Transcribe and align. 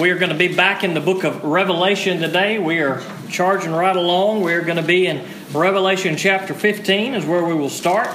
We 0.00 0.08
are 0.12 0.16
going 0.16 0.30
to 0.30 0.38
be 0.38 0.48
back 0.48 0.82
in 0.82 0.94
the 0.94 1.00
book 1.00 1.24
of 1.24 1.44
Revelation 1.44 2.20
today. 2.20 2.58
We 2.58 2.78
are 2.78 3.02
charging 3.28 3.70
right 3.70 3.94
along. 3.94 4.40
We 4.40 4.54
are 4.54 4.62
going 4.62 4.78
to 4.78 4.82
be 4.82 5.06
in 5.06 5.22
Revelation 5.52 6.16
chapter 6.16 6.54
15, 6.54 7.12
is 7.12 7.26
where 7.26 7.44
we 7.44 7.52
will 7.52 7.68
start. 7.68 8.08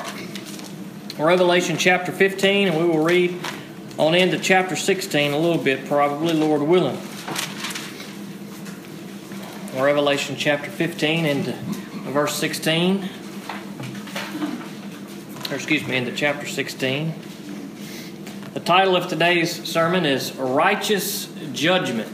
Revelation 1.20 1.78
chapter 1.78 2.12
15, 2.12 2.70
and 2.70 2.78
we 2.80 2.86
will 2.90 3.04
read 3.04 3.40
on 4.00 4.16
into 4.16 4.40
chapter 4.40 4.76
16 4.76 5.32
a 5.32 5.38
little 5.38 5.64
bit, 5.64 5.86
probably, 5.86 6.34
Lord 6.34 6.64
willing. 6.64 6.98
Revelation 9.76 10.38
chapter 10.40 10.72
15 10.72 11.28
into 11.28 11.52
verse 12.10 12.34
16. 12.34 13.08
Or 15.52 15.56
excuse 15.56 15.86
me, 15.86 15.98
into 15.98 16.14
chapter 16.14 16.48
16. 16.48 17.14
The 18.56 18.60
title 18.60 18.96
of 18.96 19.08
today's 19.08 19.70
sermon 19.70 20.08
is 20.08 20.36
Righteous 20.36 21.35
Judgment. 21.56 22.12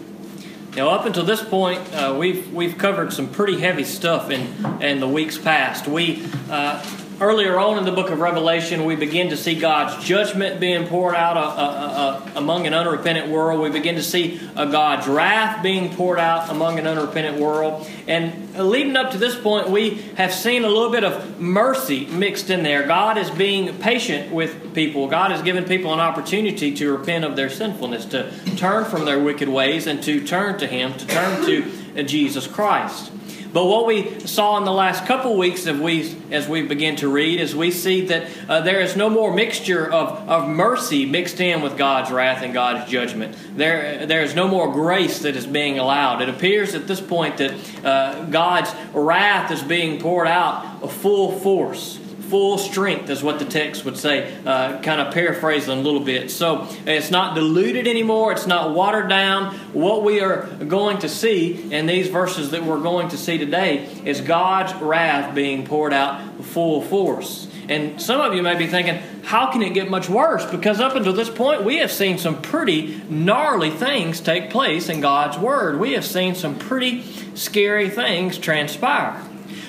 Now, 0.76 0.90
up 0.90 1.06
until 1.06 1.26
this 1.26 1.44
point, 1.44 1.82
uh, 1.94 2.16
we've 2.18 2.54
we've 2.54 2.78
covered 2.78 3.12
some 3.12 3.28
pretty 3.28 3.60
heavy 3.60 3.84
stuff 3.84 4.30
in 4.30 4.82
in 4.82 5.00
the 5.02 5.08
weeks 5.08 5.38
past. 5.38 5.88
We 5.88 6.26
uh, 6.50 6.82
earlier 7.22 7.60
on 7.60 7.78
in 7.78 7.86
the 7.86 7.92
book 7.92 8.10
of 8.10 8.20
Revelation, 8.20 8.84
we 8.84 8.96
begin 8.96 9.30
to 9.30 9.38
see 9.38 9.54
God's 9.54 10.04
judgment 10.04 10.60
being 10.60 10.88
poured 10.88 11.14
out 11.14 11.38
uh, 11.38 11.42
uh, 11.42 12.24
uh, 12.26 12.32
among 12.36 12.66
an 12.66 12.74
unrepentant 12.74 13.30
world. 13.30 13.62
We 13.62 13.70
begin 13.70 13.96
to 13.96 14.04
see 14.04 14.42
uh, 14.56 14.66
God's 14.66 15.08
wrath 15.08 15.62
being 15.62 15.94
poured 15.96 16.18
out 16.18 16.50
among 16.50 16.80
an 16.80 16.88
unrepentant 16.88 17.38
world. 17.38 17.88
And 18.08 18.56
leading 18.58 18.96
up 18.96 19.12
to 19.12 19.20
this 19.20 19.40
point, 19.40 19.70
we 19.70 20.02
have 20.16 20.34
seen 20.34 20.64
a 20.64 20.68
little 20.68 20.90
bit 20.90 21.04
of 21.04 21.40
mercy 21.40 22.08
mixed 22.08 22.50
in 22.50 22.64
there. 22.64 22.88
God 22.88 23.20
is 23.20 23.30
being 23.30 23.78
patient 23.78 24.32
with 24.34 24.74
people. 24.74 25.08
God 25.08 25.30
has 25.30 25.44
given 25.44 25.66
people 25.66 25.94
an 25.94 26.00
opportunity 26.00 26.74
to 26.74 26.98
repent 26.98 27.24
of 27.24 27.36
their 27.36 27.52
sinfulness, 27.52 28.06
to 28.06 28.32
turn 28.58 28.84
from 28.86 29.06
their 29.06 29.20
wicked 29.20 29.48
ways, 29.48 29.86
and 29.86 30.02
to 30.04 30.26
turn 30.26 30.58
to 30.58 30.66
Him, 30.66 30.94
to 30.96 31.06
turn 31.06 31.46
to 31.46 32.04
Jesus 32.04 32.48
Christ. 32.48 33.12
But 33.54 33.66
what 33.66 33.86
we 33.86 34.20
saw 34.22 34.58
in 34.58 34.64
the 34.64 34.72
last 34.72 35.06
couple 35.06 35.36
weeks 35.36 35.68
as 35.68 35.78
we, 35.78 36.16
as 36.32 36.48
we 36.48 36.62
begin 36.62 36.96
to 36.98 37.10
read 37.10 37.40
is 37.40 37.54
we 37.54 37.72
see 37.72 38.06
that 38.06 38.30
uh, 38.48 38.62
there 38.62 38.80
is 38.80 38.96
no 38.96 39.10
more 39.10 39.34
mixture 39.34 39.92
of, 39.92 40.30
of 40.30 40.48
mercy 40.48 41.06
mixed 41.06 41.42
in 41.42 41.62
with 41.62 41.78
God's 41.78 42.12
wrath 42.12 42.44
and 42.44 42.54
God's 42.54 42.90
judgment. 42.90 43.36
There, 43.58 44.06
there 44.06 44.22
is 44.22 44.36
no 44.36 44.48
more 44.48 44.72
grace 44.72 45.20
that 45.20 45.36
is 45.36 45.46
being 45.46 45.80
allowed. 45.80 46.22
It 46.22 46.30
appears 46.30 46.76
at 46.76 46.88
this 46.88 47.02
point 47.02 47.38
that 47.38 47.86
uh, 47.86 48.26
God's 48.26 48.74
wrath 48.94 49.52
is 49.52 49.62
being 49.62 50.00
poured 50.00 50.28
out 50.28 50.82
of 50.82 50.94
full 50.94 51.38
force 51.40 52.00
full 52.32 52.58
strength, 52.58 53.10
is 53.10 53.22
what 53.22 53.40
the 53.40 53.46
text 53.46 53.84
would 53.84 53.98
say, 53.98 54.34
uh, 54.46 54.82
kind 54.82 55.02
of 55.02 55.14
paraphrasing 55.14 55.78
a 55.78 55.82
little 55.82 56.00
bit. 56.00 56.32
So 56.32 56.66
it's 56.86 57.12
not 57.12 57.36
diluted 57.36 57.88
anymore, 57.88 58.32
it's 58.32 58.48
not 58.48 58.74
watered 58.74 59.10
down. 59.10 59.54
What 59.74 60.04
we 60.04 60.22
are 60.22 60.44
going 60.66 61.00
to 61.00 61.10
see 61.10 61.74
in 61.74 61.88
these 61.88 62.08
verses 62.08 62.52
that 62.52 62.64
we're 62.64 62.80
going 62.80 63.10
to 63.10 63.18
see 63.18 63.38
today 63.38 63.86
is 64.06 64.22
God's 64.22 64.74
wrath 64.76 65.36
being 65.36 65.68
poured 65.68 65.92
out 65.92 66.46
full 66.46 66.82
force. 66.82 67.50
And 67.68 68.02
some 68.02 68.22
of 68.22 68.34
you 68.34 68.42
may 68.42 68.56
be 68.56 68.68
thinking, 68.68 68.96
how 69.24 69.52
can 69.52 69.62
it 69.62 69.74
get 69.74 69.90
much 69.90 70.10
worse? 70.10 70.46
Because 70.46 70.80
up 70.80 70.96
until 70.96 71.14
this 71.14 71.30
point, 71.30 71.66
we 71.66 71.78
have 71.78 71.92
seen 71.92 72.18
some 72.18 72.42
pretty 72.42 73.02
gnarly 73.10 73.72
things 73.72 74.22
take 74.22 74.50
place 74.52 74.88
in 74.88 75.02
God's 75.02 75.38
Word. 75.38 75.82
We 75.82 75.94
have 75.94 76.06
seen 76.06 76.36
some 76.36 76.58
pretty 76.58 77.04
scary 77.36 77.90
things 77.90 78.38
transpire. 78.38 79.22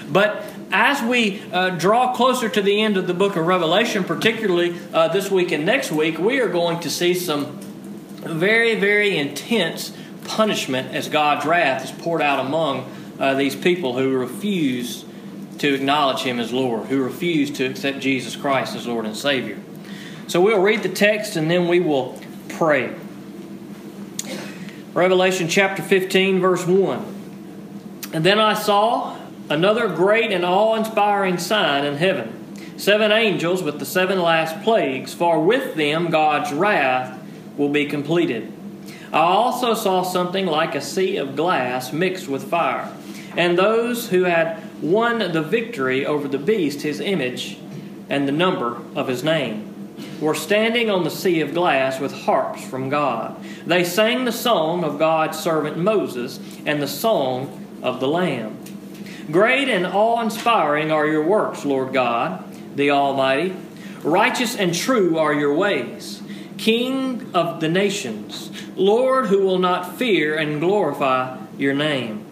But 0.09 0.45
as 0.73 1.03
we 1.03 1.43
uh, 1.53 1.71
draw 1.71 2.15
closer 2.15 2.49
to 2.49 2.63
the 2.63 2.81
end 2.81 2.97
of 2.97 3.07
the 3.07 3.15
book 3.15 3.37
of 3.37 3.47
Revelation, 3.47 4.05
particularly 4.05 4.77
uh, 4.93 5.09
this 5.09 5.31
week 5.31 5.53
and 5.53 5.67
next 5.67 5.93
week, 5.93 6.19
we 6.19 6.41
are 6.41 6.49
going 6.49 6.81
to 6.81 6.91
see 6.91 7.15
some 7.15 7.59
very, 8.17 8.75
very 8.77 9.19
intense 9.19 9.97
punishment 10.25 10.95
as 10.95 11.09
God's 11.09 11.45
wrath 11.45 11.85
is 11.85 11.91
poured 11.91 12.23
out 12.23 12.41
among 12.41 12.91
uh, 13.19 13.35
these 13.35 13.55
people 13.55 13.97
who 13.97 14.17
refuse 14.17 15.05
to 15.59 15.75
acknowledge 15.75 16.21
Him 16.21 16.41
as 16.41 16.53
Lord, 16.53 16.87
who 16.87 17.03
refuse 17.03 17.51
to 17.53 17.65
accept 17.65 18.01
Jesus 18.01 18.35
Christ 18.35 18.75
as 18.75 18.87
Lord 18.87 19.05
and 19.05 19.17
Savior. 19.17 19.59
So 20.27 20.41
we'll 20.41 20.63
read 20.63 20.83
the 20.83 20.89
text 20.89 21.37
and 21.37 21.51
then 21.51 21.69
we 21.69 21.81
will 21.81 22.19
pray. 22.49 22.95
Revelation 24.95 25.49
chapter 25.49 25.83
15, 25.83 26.41
verse 26.41 26.67
1. 26.67 28.11
And 28.15 28.25
then 28.25 28.39
I 28.39 28.55
saw 28.55 29.17
another 29.49 29.89
great 29.89 30.33
and 30.33 30.45
awe 30.45 30.75
inspiring 30.75 31.39
sign 31.39 31.85
in 31.85 31.97
heaven 31.97 32.43
seven 32.77 33.13
angels 33.13 33.63
with 33.63 33.79
the 33.79 33.85
seven 33.85 34.21
last 34.21 34.61
plagues, 34.63 35.15
for 35.15 35.41
with 35.41 35.77
them 35.77 36.11
God's 36.11 36.53
wrath 36.53 37.17
will 37.57 37.69
be 37.69 37.87
completed. 37.87 38.53
I 39.13 39.21
also 39.21 39.75
saw 39.75 40.03
something 40.03 40.47
like 40.47 40.75
a 40.75 40.81
sea 40.81 41.17
of 41.19 41.37
glass 41.37 41.93
mixed 41.93 42.27
with 42.27 42.51
fire, 42.51 42.93
and 43.37 43.57
those 43.57 44.09
who 44.09 44.25
had 44.25 44.61
won 44.83 45.19
the 45.19 45.43
victory 45.43 46.05
over 46.05 46.27
the 46.27 46.39
beast, 46.39 46.83
his 46.83 46.99
image, 46.99 47.59
and 48.09 48.27
the 48.27 48.33
number 48.33 48.83
of 48.97 49.07
his 49.07 49.23
name 49.23 49.69
were 50.21 50.35
standing 50.35 50.91
on 50.91 51.05
the 51.05 51.11
sea 51.11 51.41
of 51.41 51.55
glass 51.55 52.01
with 52.01 52.13
harps 52.13 52.65
from 52.65 52.89
God. 52.89 53.37
They 53.67 53.85
sang 53.85 54.25
the 54.25 54.33
song 54.33 54.83
of 54.83 54.99
God's 54.99 55.39
servant 55.39 55.77
Moses 55.77 56.41
and 56.67 56.83
the 56.83 56.89
song 56.89 57.81
of 57.83 58.01
the 58.01 58.09
Lamb. 58.09 58.62
Great 59.31 59.69
and 59.69 59.87
awe 59.87 60.21
inspiring 60.21 60.91
are 60.91 61.07
your 61.07 61.25
works, 61.25 61.65
Lord 61.65 61.93
God, 61.93 62.45
the 62.77 62.91
Almighty. 62.91 63.55
Righteous 64.03 64.57
and 64.57 64.75
true 64.75 65.17
are 65.19 65.33
your 65.33 65.55
ways. 65.55 66.23
King 66.59 67.31
of 67.35 67.61
the 67.61 67.69
nations, 67.69 68.51
Lord 68.77 69.27
who 69.27 69.45
will 69.45 69.59
not 69.59 69.97
fear 69.97 70.37
and 70.37 70.61
glorify 70.61 71.39
your 71.57 71.75
name. 71.75 72.27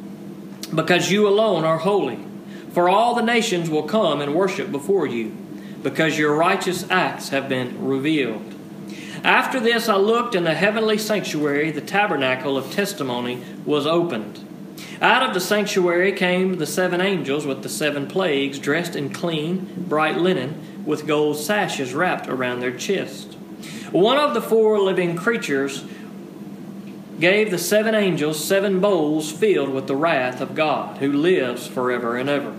Because 0.75 1.11
you 1.11 1.29
alone 1.29 1.65
are 1.65 1.79
holy. 1.79 2.25
For 2.73 2.89
all 2.89 3.15
the 3.15 3.23
nations 3.23 3.69
will 3.69 3.83
come 3.83 4.21
and 4.21 4.35
worship 4.35 4.71
before 4.71 5.07
you, 5.07 5.37
because 5.83 6.19
your 6.19 6.35
righteous 6.35 6.89
acts 6.91 7.31
have 7.31 7.49
been 7.49 7.85
revealed. 7.85 8.55
After 9.25 9.61
this 9.61 9.89
I 9.89 9.97
looked, 9.97 10.35
and 10.35 10.47
the 10.47 10.55
heavenly 10.55 10.99
sanctuary, 10.99 11.71
the 11.71 11.81
tabernacle 11.81 12.57
of 12.57 12.73
testimony 12.73 13.43
was 13.65 13.87
opened. 13.87 14.47
Out 15.01 15.23
of 15.23 15.35
the 15.35 15.41
sanctuary 15.41 16.13
came 16.13 16.55
the 16.55 16.67
seven 16.67 17.01
angels 17.01 17.47
with 17.47 17.63
the 17.63 17.69
seven 17.69 18.07
plagues, 18.07 18.59
dressed 18.59 18.97
in 18.97 19.13
clean, 19.13 19.87
bright 19.89 20.17
linen, 20.17 20.85
with 20.85 21.07
gold 21.07 21.37
sashes 21.37 21.95
wrapped 21.95 22.29
around 22.29 22.61
their 22.61 22.77
chest. 22.77 23.35
One 23.91 24.19
of 24.19 24.35
the 24.35 24.43
four 24.43 24.79
living 24.79 25.17
creatures 25.17 25.85
gave 27.19 27.51
the 27.51 27.59
seven 27.59 27.95
angels 27.95 28.43
seven 28.43 28.81
bowls 28.81 29.31
filled 29.31 29.69
with 29.69 29.87
the 29.87 29.97
wrath 29.97 30.41
of 30.41 30.55
God, 30.55 30.99
who 30.99 31.13
lives 31.13 31.67
forever 31.67 32.17
and 32.17 32.29
ever. 32.29 32.55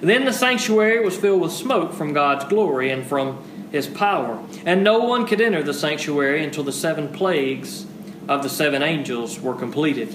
Then 0.00 0.24
the 0.24 0.32
sanctuary 0.32 1.04
was 1.04 1.16
filled 1.16 1.40
with 1.40 1.52
smoke 1.52 1.92
from 1.92 2.12
God's 2.12 2.44
glory 2.44 2.90
and 2.90 3.04
from 3.04 3.42
his 3.72 3.86
power, 3.86 4.42
and 4.64 4.84
no 4.84 5.00
one 5.00 5.26
could 5.26 5.40
enter 5.40 5.62
the 5.62 5.74
sanctuary 5.74 6.44
until 6.44 6.64
the 6.64 6.72
seven 6.72 7.08
plagues 7.08 7.86
of 8.28 8.42
the 8.42 8.48
seven 8.48 8.82
angels 8.82 9.40
were 9.40 9.54
completed. 9.54 10.14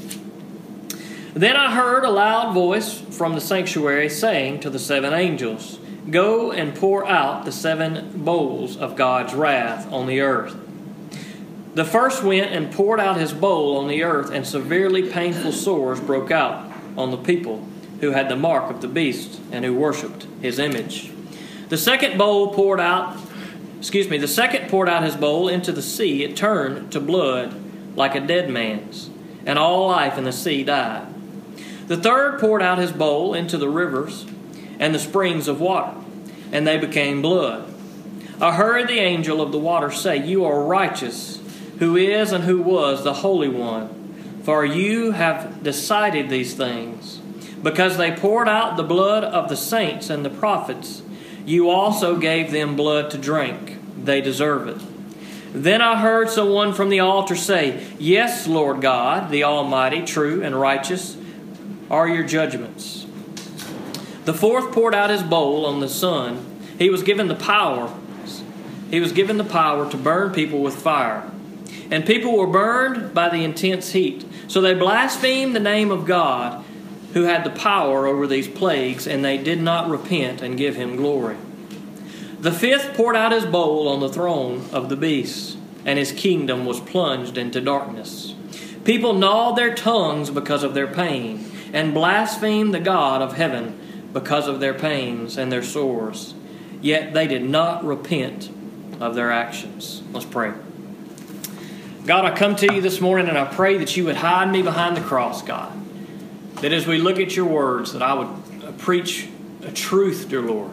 Then 1.33 1.55
I 1.55 1.73
heard 1.73 2.03
a 2.03 2.11
loud 2.11 2.53
voice 2.53 2.93
from 2.93 3.33
the 3.33 3.41
sanctuary 3.41 4.09
saying 4.09 4.59
to 4.61 4.69
the 4.69 4.77
seven 4.77 5.13
angels, 5.13 5.79
Go 6.09 6.51
and 6.51 6.75
pour 6.75 7.07
out 7.07 7.45
the 7.45 7.51
seven 7.51 8.11
bowls 8.23 8.77
of 8.77 8.95
God's 8.95 9.33
wrath 9.33 9.91
on 9.91 10.05
the 10.05 10.21
earth. 10.21 10.55
The 11.73 11.85
first 11.85 12.21
went 12.23 12.51
and 12.51 12.71
poured 12.71 12.99
out 12.99 13.17
his 13.17 13.33
bowl 13.33 13.77
on 13.77 13.87
the 13.87 14.03
earth, 14.03 14.29
and 14.29 14.45
severely 14.45 15.09
painful 15.09 15.53
sores 15.53 15.99
broke 15.99 16.29
out 16.29 16.71
on 16.95 17.09
the 17.09 17.17
people 17.17 17.67
who 17.99 18.11
had 18.11 18.29
the 18.29 18.35
mark 18.35 18.69
of 18.69 18.81
the 18.81 18.87
beast 18.87 19.39
and 19.51 19.65
who 19.65 19.73
worshipped 19.73 20.27
his 20.39 20.59
image. 20.59 21.11
The 21.69 21.77
second 21.77 22.17
bowl 22.17 22.53
poured 22.53 22.79
out, 22.79 23.17
excuse 23.79 24.07
me, 24.07 24.19
the 24.19 24.27
second 24.27 24.69
poured 24.69 24.89
out 24.89 25.03
his 25.03 25.15
bowl 25.15 25.47
into 25.47 25.71
the 25.71 25.81
sea. 25.81 26.23
It 26.23 26.35
turned 26.35 26.91
to 26.91 26.99
blood 26.99 27.59
like 27.95 28.13
a 28.13 28.19
dead 28.19 28.51
man's, 28.51 29.09
and 29.45 29.57
all 29.57 29.87
life 29.87 30.17
in 30.17 30.25
the 30.25 30.31
sea 30.31 30.63
died. 30.63 31.12
The 31.93 32.01
third 32.01 32.39
poured 32.39 32.63
out 32.63 32.79
his 32.79 32.91
bowl 32.91 33.35
into 33.35 33.55
the 33.55 33.69
rivers 33.69 34.25
and 34.79 34.95
the 34.95 34.99
springs 34.99 35.47
of 35.47 35.61
water, 35.61 35.95
and 36.51 36.65
they 36.65 36.79
became 36.79 37.21
blood. 37.21 37.71
I 38.41 38.55
heard 38.55 38.87
the 38.87 38.97
angel 38.97 39.41
of 39.41 39.51
the 39.51 39.59
water 39.59 39.91
say, 39.91 40.17
You 40.17 40.43
are 40.43 40.63
righteous, 40.63 41.39
who 41.77 41.95
is 41.95 42.31
and 42.31 42.45
who 42.45 42.63
was 42.63 43.03
the 43.03 43.13
Holy 43.13 43.47
One, 43.47 44.41
for 44.41 44.65
you 44.65 45.11
have 45.11 45.61
decided 45.61 46.29
these 46.29 46.55
things. 46.55 47.17
Because 47.61 47.97
they 47.97 48.11
poured 48.11 48.49
out 48.49 48.75
the 48.75 48.81
blood 48.81 49.23
of 49.23 49.47
the 49.47 49.55
saints 49.55 50.09
and 50.09 50.25
the 50.25 50.31
prophets, 50.31 51.03
you 51.45 51.69
also 51.69 52.17
gave 52.17 52.49
them 52.49 52.75
blood 52.75 53.11
to 53.11 53.19
drink. 53.19 53.77
They 54.03 54.19
deserve 54.19 54.67
it. 54.67 54.81
Then 55.53 55.83
I 55.83 56.01
heard 56.01 56.31
someone 56.31 56.73
from 56.73 56.89
the 56.89 57.01
altar 57.01 57.35
say, 57.35 57.85
Yes, 57.99 58.47
Lord 58.47 58.81
God, 58.81 59.29
the 59.29 59.43
Almighty, 59.43 60.03
true 60.03 60.41
and 60.41 60.59
righteous 60.59 61.17
are 61.93 62.07
your 62.07 62.23
judgments. 62.23 63.05
The 64.25 64.33
fourth 64.33 64.71
poured 64.71 64.95
out 64.95 65.11
his 65.11 65.21
bowl 65.21 65.63
on 65.67 65.79
the 65.79 65.87
sun. 65.87 66.43
He 66.79 66.89
was 66.89 67.03
given 67.03 67.27
the 67.27 67.35
power. 67.35 67.93
He 68.89 68.99
was 68.99 69.11
given 69.11 69.37
the 69.37 69.43
power 69.43 69.87
to 69.91 69.97
burn 69.97 70.33
people 70.33 70.59
with 70.63 70.75
fire. 70.75 71.29
and 71.91 72.07
people 72.07 72.35
were 72.35 72.47
burned 72.47 73.13
by 73.13 73.29
the 73.29 73.43
intense 73.43 73.91
heat. 73.91 74.25
So 74.47 74.61
they 74.61 74.73
blasphemed 74.73 75.55
the 75.55 75.59
name 75.59 75.91
of 75.91 76.05
God, 76.05 76.65
who 77.13 77.23
had 77.23 77.43
the 77.43 77.51
power 77.51 78.07
over 78.07 78.25
these 78.25 78.47
plagues, 78.47 79.05
and 79.05 79.23
they 79.23 79.37
did 79.37 79.61
not 79.61 79.87
repent 79.87 80.41
and 80.41 80.57
give 80.57 80.75
him 80.75 80.95
glory. 80.95 81.37
The 82.39 82.51
fifth 82.51 82.95
poured 82.95 83.15
out 83.15 83.31
his 83.31 83.45
bowl 83.45 83.87
on 83.87 83.99
the 83.99 84.09
throne 84.09 84.67
of 84.71 84.89
the 84.89 84.95
beast, 84.95 85.57
and 85.85 85.99
his 85.99 86.11
kingdom 86.11 86.65
was 86.65 86.79
plunged 86.79 87.37
into 87.37 87.61
darkness. 87.61 88.33
People 88.83 89.13
gnawed 89.13 89.55
their 89.55 89.75
tongues 89.75 90.31
because 90.31 90.63
of 90.63 90.73
their 90.73 90.87
pain, 90.87 91.42
and 91.73 91.93
blasphemed 91.93 92.73
the 92.73 92.79
God 92.79 93.21
of 93.21 93.33
heaven 93.33 94.09
because 94.13 94.47
of 94.47 94.59
their 94.59 94.75
pains 94.75 95.37
and 95.37 95.51
their 95.51 95.63
sores. 95.63 96.35
Yet 96.81 97.13
they 97.13 97.27
did 97.27 97.43
not 97.43 97.83
repent 97.83 98.49
of 99.01 99.15
their 99.15 99.31
actions. 99.31 100.03
Let's 100.11 100.25
pray. 100.25 100.53
God, 102.05 102.25
I 102.25 102.35
come 102.35 102.55
to 102.57 102.73
you 102.73 102.81
this 102.81 103.01
morning 103.01 103.29
and 103.29 103.37
I 103.37 103.45
pray 103.45 103.77
that 103.77 103.95
you 103.95 104.05
would 104.05 104.17
hide 104.17 104.51
me 104.51 104.61
behind 104.61 104.97
the 104.97 105.01
cross, 105.01 105.41
God. 105.41 105.71
That 106.55 106.73
as 106.73 106.85
we 106.85 106.97
look 106.97 107.17
at 107.17 107.35
your 107.35 107.45
words, 107.45 107.93
that 107.93 108.01
I 108.01 108.13
would 108.13 108.27
uh, 108.63 108.71
preach 108.73 109.27
a 109.63 109.71
truth, 109.71 110.27
dear 110.29 110.41
Lord. 110.41 110.71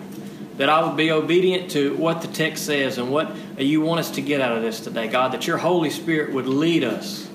That 0.57 0.69
I 0.69 0.85
would 0.85 0.97
be 0.97 1.11
obedient 1.13 1.71
to 1.71 1.97
what 1.97 2.21
the 2.21 2.29
text 2.29 2.67
says 2.67 2.99
and 2.99 3.11
what 3.11 3.29
uh, 3.31 3.63
you 3.63 3.81
want 3.81 4.01
us 4.01 4.11
to 4.13 4.21
get 4.21 4.41
out 4.41 4.57
of 4.57 4.63
this 4.63 4.81
today, 4.81 5.07
God. 5.07 5.33
That 5.33 5.47
your 5.47 5.59
Holy 5.59 5.91
Spirit 5.91 6.35
would 6.35 6.47
lead 6.47 6.83
us. 6.83 7.30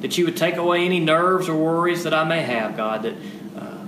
That 0.00 0.16
you 0.16 0.24
would 0.24 0.36
take 0.36 0.56
away 0.56 0.84
any 0.84 1.00
nerves 1.00 1.48
or 1.48 1.56
worries 1.56 2.04
that 2.04 2.14
I 2.14 2.24
may 2.24 2.42
have, 2.42 2.76
God. 2.76 3.02
That 3.02 3.14
uh, 3.58 3.84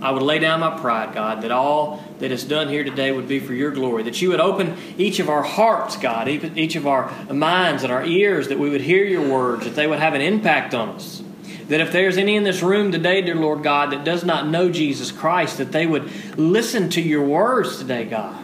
I 0.00 0.10
would 0.12 0.22
lay 0.22 0.38
down 0.38 0.60
my 0.60 0.78
pride, 0.78 1.14
God, 1.14 1.42
that 1.42 1.50
all 1.50 2.02
that 2.20 2.30
is 2.30 2.44
done 2.44 2.68
here 2.68 2.84
today 2.84 3.12
would 3.12 3.28
be 3.28 3.40
for 3.40 3.54
your 3.54 3.70
glory. 3.70 4.02
That 4.04 4.22
you 4.22 4.30
would 4.30 4.40
open 4.40 4.76
each 4.96 5.18
of 5.18 5.28
our 5.28 5.42
hearts, 5.42 5.96
God, 5.96 6.28
each 6.28 6.76
of 6.76 6.86
our 6.86 7.12
minds 7.32 7.82
and 7.82 7.92
our 7.92 8.04
ears, 8.04 8.48
that 8.48 8.58
we 8.58 8.70
would 8.70 8.82
hear 8.82 9.04
your 9.04 9.28
words, 9.28 9.64
that 9.64 9.74
they 9.74 9.86
would 9.86 9.98
have 9.98 10.14
an 10.14 10.20
impact 10.20 10.74
on 10.74 10.90
us. 10.90 11.22
That 11.68 11.80
if 11.80 11.92
there's 11.92 12.18
any 12.18 12.34
in 12.34 12.42
this 12.42 12.62
room 12.62 12.90
today, 12.90 13.22
dear 13.22 13.36
Lord 13.36 13.62
God, 13.62 13.92
that 13.92 14.04
does 14.04 14.24
not 14.24 14.48
know 14.48 14.70
Jesus 14.70 15.12
Christ, 15.12 15.58
that 15.58 15.70
they 15.70 15.86
would 15.86 16.10
listen 16.36 16.90
to 16.90 17.00
your 17.00 17.24
words 17.24 17.78
today, 17.78 18.04
God. 18.04 18.36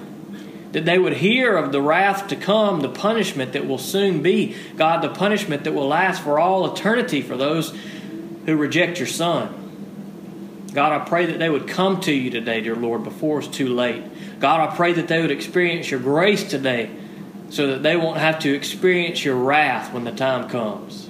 That 0.76 0.84
they 0.84 0.98
would 0.98 1.14
hear 1.14 1.56
of 1.56 1.72
the 1.72 1.80
wrath 1.80 2.28
to 2.28 2.36
come, 2.36 2.82
the 2.82 2.90
punishment 2.90 3.54
that 3.54 3.66
will 3.66 3.78
soon 3.78 4.20
be, 4.20 4.54
God, 4.76 5.00
the 5.00 5.08
punishment 5.08 5.64
that 5.64 5.72
will 5.72 5.88
last 5.88 6.22
for 6.22 6.38
all 6.38 6.70
eternity 6.70 7.22
for 7.22 7.34
those 7.34 7.74
who 8.44 8.54
reject 8.54 8.98
your 8.98 9.06
Son. 9.06 10.68
God, 10.74 10.92
I 10.92 11.02
pray 11.06 11.24
that 11.24 11.38
they 11.38 11.48
would 11.48 11.66
come 11.66 12.02
to 12.02 12.12
you 12.12 12.28
today, 12.28 12.60
dear 12.60 12.76
Lord, 12.76 13.04
before 13.04 13.38
it's 13.38 13.48
too 13.48 13.74
late. 13.74 14.04
God, 14.38 14.68
I 14.68 14.76
pray 14.76 14.92
that 14.92 15.08
they 15.08 15.22
would 15.22 15.30
experience 15.30 15.90
your 15.90 16.00
grace 16.00 16.44
today 16.44 16.90
so 17.48 17.68
that 17.68 17.82
they 17.82 17.96
won't 17.96 18.18
have 18.18 18.40
to 18.40 18.54
experience 18.54 19.24
your 19.24 19.36
wrath 19.36 19.94
when 19.94 20.04
the 20.04 20.12
time 20.12 20.46
comes. 20.50 21.08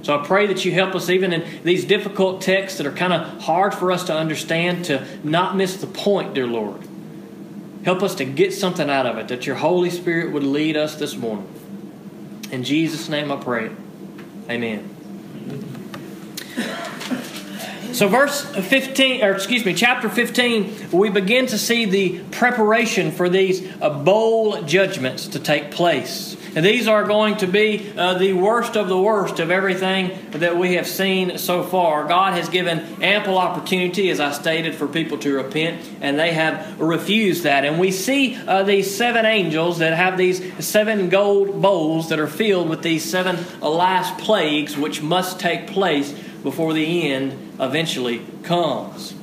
So 0.00 0.18
I 0.18 0.26
pray 0.26 0.46
that 0.46 0.64
you 0.64 0.72
help 0.72 0.94
us, 0.94 1.10
even 1.10 1.34
in 1.34 1.62
these 1.64 1.84
difficult 1.84 2.40
texts 2.40 2.78
that 2.78 2.86
are 2.86 2.92
kind 2.92 3.12
of 3.12 3.42
hard 3.42 3.74
for 3.74 3.92
us 3.92 4.04
to 4.04 4.16
understand, 4.16 4.86
to 4.86 5.06
not 5.22 5.54
miss 5.54 5.76
the 5.82 5.86
point, 5.86 6.32
dear 6.32 6.46
Lord. 6.46 6.80
Help 7.86 8.02
us 8.02 8.16
to 8.16 8.24
get 8.24 8.52
something 8.52 8.90
out 8.90 9.06
of 9.06 9.16
it, 9.16 9.28
that 9.28 9.46
your 9.46 9.54
Holy 9.54 9.90
Spirit 9.90 10.32
would 10.32 10.42
lead 10.42 10.76
us 10.76 10.96
this 10.96 11.14
morning. 11.14 11.48
In 12.50 12.64
Jesus' 12.64 13.08
name 13.08 13.30
I 13.30 13.36
pray. 13.36 13.70
Amen. 14.50 14.92
So, 17.92 18.08
verse 18.08 18.44
15, 18.44 19.22
or 19.22 19.30
excuse 19.30 19.64
me, 19.64 19.72
chapter 19.72 20.08
15, 20.08 20.90
we 20.90 21.10
begin 21.10 21.46
to 21.46 21.56
see 21.56 21.84
the 21.84 22.18
preparation 22.32 23.12
for 23.12 23.28
these 23.28 23.64
uh, 23.80 23.88
bowl 23.88 24.62
judgments 24.62 25.28
to 25.28 25.38
take 25.38 25.70
place. 25.70 26.36
And 26.56 26.64
these 26.64 26.88
are 26.88 27.04
going 27.04 27.36
to 27.36 27.46
be 27.46 27.92
uh, 27.98 28.14
the 28.14 28.32
worst 28.32 28.78
of 28.78 28.88
the 28.88 28.98
worst 28.98 29.40
of 29.40 29.50
everything 29.50 30.30
that 30.30 30.56
we 30.56 30.76
have 30.76 30.86
seen 30.86 31.36
so 31.36 31.62
far. 31.62 32.08
God 32.08 32.32
has 32.32 32.48
given 32.48 32.78
ample 33.02 33.36
opportunity, 33.36 34.08
as 34.08 34.20
I 34.20 34.32
stated, 34.32 34.74
for 34.74 34.88
people 34.88 35.18
to 35.18 35.34
repent, 35.34 35.86
and 36.00 36.18
they 36.18 36.32
have 36.32 36.80
refused 36.80 37.42
that. 37.42 37.66
And 37.66 37.78
we 37.78 37.90
see 37.90 38.36
uh, 38.36 38.62
these 38.62 38.96
seven 38.96 39.26
angels 39.26 39.80
that 39.80 39.92
have 39.92 40.16
these 40.16 40.64
seven 40.64 41.10
gold 41.10 41.60
bowls 41.60 42.08
that 42.08 42.18
are 42.18 42.26
filled 42.26 42.70
with 42.70 42.80
these 42.80 43.04
seven 43.04 43.36
last 43.60 44.16
plagues 44.18 44.78
which 44.78 45.02
must 45.02 45.38
take 45.38 45.66
place 45.66 46.12
before 46.42 46.72
the 46.72 47.12
end 47.12 47.54
eventually 47.60 48.24
comes. 48.44 49.15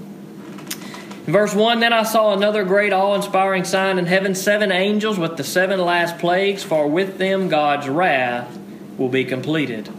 In 1.25 1.31
verse 1.31 1.55
1 1.55 1.79
Then 1.79 1.93
I 1.93 2.03
saw 2.03 2.33
another 2.33 2.65
great 2.65 2.91
awe 2.91 3.15
inspiring 3.15 3.63
sign 3.63 3.97
in 3.97 4.07
heaven 4.07 4.35
seven 4.35 4.73
angels 4.73 5.17
with 5.17 5.37
the 5.37 5.43
seven 5.43 5.79
last 5.79 6.17
plagues, 6.17 6.63
for 6.63 6.87
with 6.87 7.17
them 7.17 7.47
God's 7.47 7.87
wrath 7.87 8.57
will 8.97 9.07
be 9.07 9.23
completed. 9.23 9.89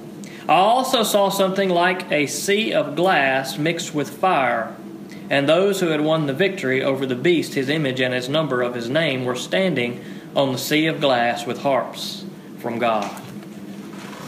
I 0.46 0.56
also 0.56 1.02
saw 1.02 1.30
something 1.30 1.70
like 1.70 2.12
a 2.12 2.26
sea 2.26 2.74
of 2.74 2.94
glass 2.94 3.56
mixed 3.56 3.94
with 3.94 4.10
fire, 4.10 4.76
and 5.30 5.48
those 5.48 5.80
who 5.80 5.86
had 5.86 6.02
won 6.02 6.26
the 6.26 6.34
victory 6.34 6.82
over 6.82 7.06
the 7.06 7.14
beast, 7.14 7.54
his 7.54 7.70
image, 7.70 8.00
and 8.00 8.12
his 8.12 8.28
number 8.28 8.60
of 8.60 8.74
his 8.74 8.90
name 8.90 9.24
were 9.24 9.34
standing 9.34 10.04
on 10.36 10.52
the 10.52 10.58
sea 10.58 10.86
of 10.86 11.00
glass 11.00 11.46
with 11.46 11.62
harps 11.62 12.26
from 12.58 12.78
God. 12.78 13.23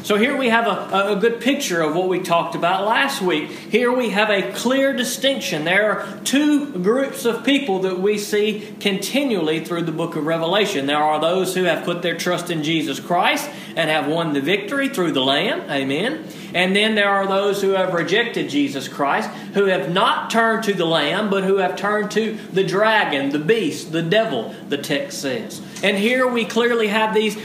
So 0.06 0.16
here 0.16 0.36
we 0.36 0.50
have 0.50 0.68
a, 0.68 1.14
a 1.14 1.16
good 1.16 1.40
picture 1.40 1.82
of 1.82 1.96
what 1.96 2.06
we 2.06 2.20
talked 2.20 2.54
about 2.54 2.86
last 2.86 3.20
week. 3.20 3.50
Here 3.50 3.90
we 3.90 4.10
have 4.10 4.30
a 4.30 4.52
clear 4.52 4.92
distinction. 4.92 5.64
There 5.64 5.98
are 5.98 6.20
two 6.22 6.70
groups 6.74 7.24
of 7.24 7.44
people 7.44 7.80
that 7.80 7.98
we 7.98 8.16
see 8.16 8.72
continually 8.78 9.64
through 9.64 9.82
the 9.82 9.90
book 9.90 10.14
of 10.14 10.24
Revelation. 10.24 10.86
There 10.86 10.96
are 10.96 11.20
those 11.20 11.56
who 11.56 11.64
have 11.64 11.84
put 11.84 12.02
their 12.02 12.16
trust 12.16 12.50
in 12.50 12.62
Jesus 12.62 13.00
Christ 13.00 13.50
and 13.74 13.90
have 13.90 14.06
won 14.06 14.32
the 14.32 14.40
victory 14.40 14.88
through 14.88 15.10
the 15.10 15.24
Lamb. 15.24 15.68
Amen. 15.68 16.24
And 16.54 16.76
then 16.76 16.94
there 16.94 17.10
are 17.10 17.26
those 17.26 17.60
who 17.60 17.70
have 17.70 17.92
rejected 17.92 18.48
Jesus 18.48 18.86
Christ, 18.86 19.28
who 19.54 19.64
have 19.64 19.92
not 19.92 20.30
turned 20.30 20.62
to 20.64 20.72
the 20.72 20.86
Lamb, 20.86 21.30
but 21.30 21.42
who 21.42 21.56
have 21.56 21.74
turned 21.74 22.12
to 22.12 22.38
the 22.52 22.62
dragon, 22.62 23.30
the 23.30 23.40
beast, 23.40 23.90
the 23.90 24.02
devil, 24.02 24.54
the 24.68 24.78
text 24.78 25.20
says. 25.20 25.60
And 25.82 25.98
here 25.98 26.26
we 26.26 26.44
clearly 26.44 26.86
have 26.86 27.12
these 27.12 27.36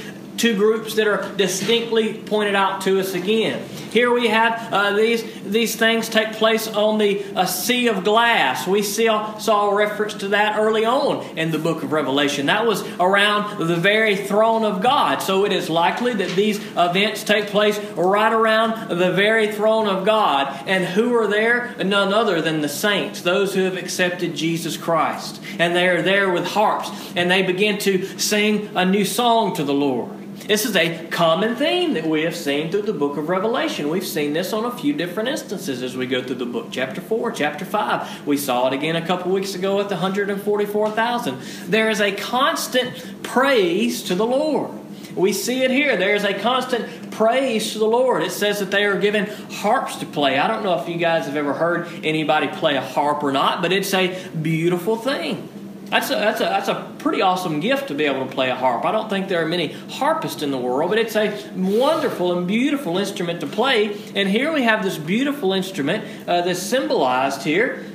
two 0.41 0.55
groups 0.55 0.95
that 0.95 1.07
are 1.07 1.31
distinctly 1.35 2.15
pointed 2.15 2.55
out 2.55 2.81
to 2.81 2.99
us 2.99 3.13
again. 3.13 3.63
Here 3.91 4.11
we 4.11 4.27
have 4.29 4.73
uh, 4.73 4.93
these, 4.95 5.23
these 5.43 5.75
things 5.75 6.09
take 6.09 6.31
place 6.33 6.67
on 6.67 6.97
the 6.97 7.23
uh, 7.35 7.45
sea 7.45 7.89
of 7.89 8.03
glass. 8.03 8.65
We 8.65 8.81
saw, 8.81 9.37
saw 9.37 9.69
a 9.69 9.75
reference 9.75 10.15
to 10.15 10.29
that 10.29 10.57
early 10.57 10.83
on 10.83 11.37
in 11.37 11.51
the 11.51 11.59
book 11.59 11.83
of 11.83 11.91
Revelation. 11.91 12.47
That 12.47 12.65
was 12.65 12.81
around 12.99 13.59
the 13.59 13.75
very 13.75 14.15
throne 14.15 14.63
of 14.63 14.81
God. 14.81 15.21
So 15.21 15.45
it 15.45 15.53
is 15.53 15.69
likely 15.69 16.13
that 16.13 16.35
these 16.35 16.57
events 16.75 17.23
take 17.23 17.47
place 17.47 17.77
right 17.95 18.33
around 18.33 18.97
the 18.97 19.11
very 19.11 19.51
throne 19.51 19.85
of 19.85 20.05
God. 20.05 20.67
And 20.67 20.85
who 20.85 21.13
are 21.13 21.27
there? 21.27 21.75
None 21.83 22.15
other 22.15 22.41
than 22.41 22.61
the 22.61 22.69
saints, 22.69 23.21
those 23.21 23.53
who 23.53 23.61
have 23.61 23.77
accepted 23.77 24.35
Jesus 24.35 24.75
Christ. 24.75 25.39
And 25.59 25.75
they 25.75 25.87
are 25.87 26.01
there 26.01 26.31
with 26.31 26.45
harps, 26.47 26.89
and 27.15 27.29
they 27.29 27.43
begin 27.43 27.77
to 27.79 28.17
sing 28.17 28.71
a 28.75 28.85
new 28.85 29.05
song 29.05 29.53
to 29.57 29.63
the 29.63 29.73
Lord. 29.73 30.21
This 30.47 30.65
is 30.65 30.75
a 30.75 31.07
common 31.07 31.55
theme 31.55 31.93
that 31.93 32.05
we 32.05 32.23
have 32.23 32.35
seen 32.35 32.71
through 32.71 32.81
the 32.81 32.93
book 32.93 33.15
of 33.15 33.29
Revelation. 33.29 33.89
We've 33.89 34.05
seen 34.05 34.33
this 34.33 34.53
on 34.53 34.65
a 34.65 34.71
few 34.71 34.91
different 34.91 35.29
instances 35.29 35.83
as 35.83 35.95
we 35.95 36.07
go 36.07 36.23
through 36.23 36.35
the 36.35 36.47
book. 36.47 36.67
Chapter 36.71 36.99
4, 36.99 37.31
chapter 37.31 37.63
5. 37.63 38.25
We 38.25 38.37
saw 38.37 38.67
it 38.67 38.73
again 38.73 38.95
a 38.95 39.05
couple 39.05 39.31
weeks 39.31 39.53
ago 39.53 39.79
at 39.79 39.87
the 39.87 39.95
144,000. 39.95 41.39
There 41.67 41.89
is 41.91 42.01
a 42.01 42.11
constant 42.11 43.23
praise 43.23 44.03
to 44.03 44.15
the 44.15 44.25
Lord. 44.25 44.71
We 45.15 45.31
see 45.31 45.61
it 45.61 45.69
here. 45.69 45.95
There 45.95 46.15
is 46.15 46.23
a 46.23 46.33
constant 46.33 47.11
praise 47.11 47.73
to 47.73 47.79
the 47.79 47.85
Lord. 47.85 48.23
It 48.23 48.31
says 48.31 48.59
that 48.59 48.71
they 48.71 48.85
are 48.85 48.97
given 48.97 49.27
harps 49.51 49.97
to 49.97 50.07
play. 50.07 50.39
I 50.39 50.47
don't 50.47 50.63
know 50.63 50.79
if 50.81 50.89
you 50.89 50.97
guys 50.97 51.27
have 51.27 51.35
ever 51.35 51.53
heard 51.53 51.87
anybody 52.03 52.47
play 52.47 52.77
a 52.77 52.81
harp 52.81 53.21
or 53.21 53.31
not, 53.31 53.61
but 53.61 53.71
it's 53.71 53.93
a 53.93 54.27
beautiful 54.29 54.95
thing. 54.95 55.49
That's 55.91 56.09
a, 56.09 56.15
that's, 56.15 56.39
a, 56.39 56.45
that's 56.45 56.67
a 56.69 56.89
pretty 56.99 57.21
awesome 57.21 57.59
gift 57.59 57.89
to 57.89 57.93
be 57.93 58.05
able 58.05 58.25
to 58.25 58.31
play 58.31 58.49
a 58.49 58.55
harp. 58.55 58.85
I 58.85 58.93
don't 58.93 59.09
think 59.09 59.27
there 59.27 59.43
are 59.43 59.45
many 59.45 59.73
harpists 59.73 60.41
in 60.41 60.49
the 60.49 60.57
world, 60.57 60.89
but 60.89 60.97
it's 60.97 61.17
a 61.17 61.37
wonderful 61.53 62.37
and 62.37 62.47
beautiful 62.47 62.97
instrument 62.97 63.41
to 63.41 63.47
play. 63.47 63.99
And 64.15 64.29
here 64.29 64.53
we 64.53 64.63
have 64.63 64.83
this 64.83 64.97
beautiful 64.97 65.51
instrument 65.51 66.05
uh, 66.29 66.43
that's 66.43 66.61
symbolized 66.61 67.43
here. 67.43 67.85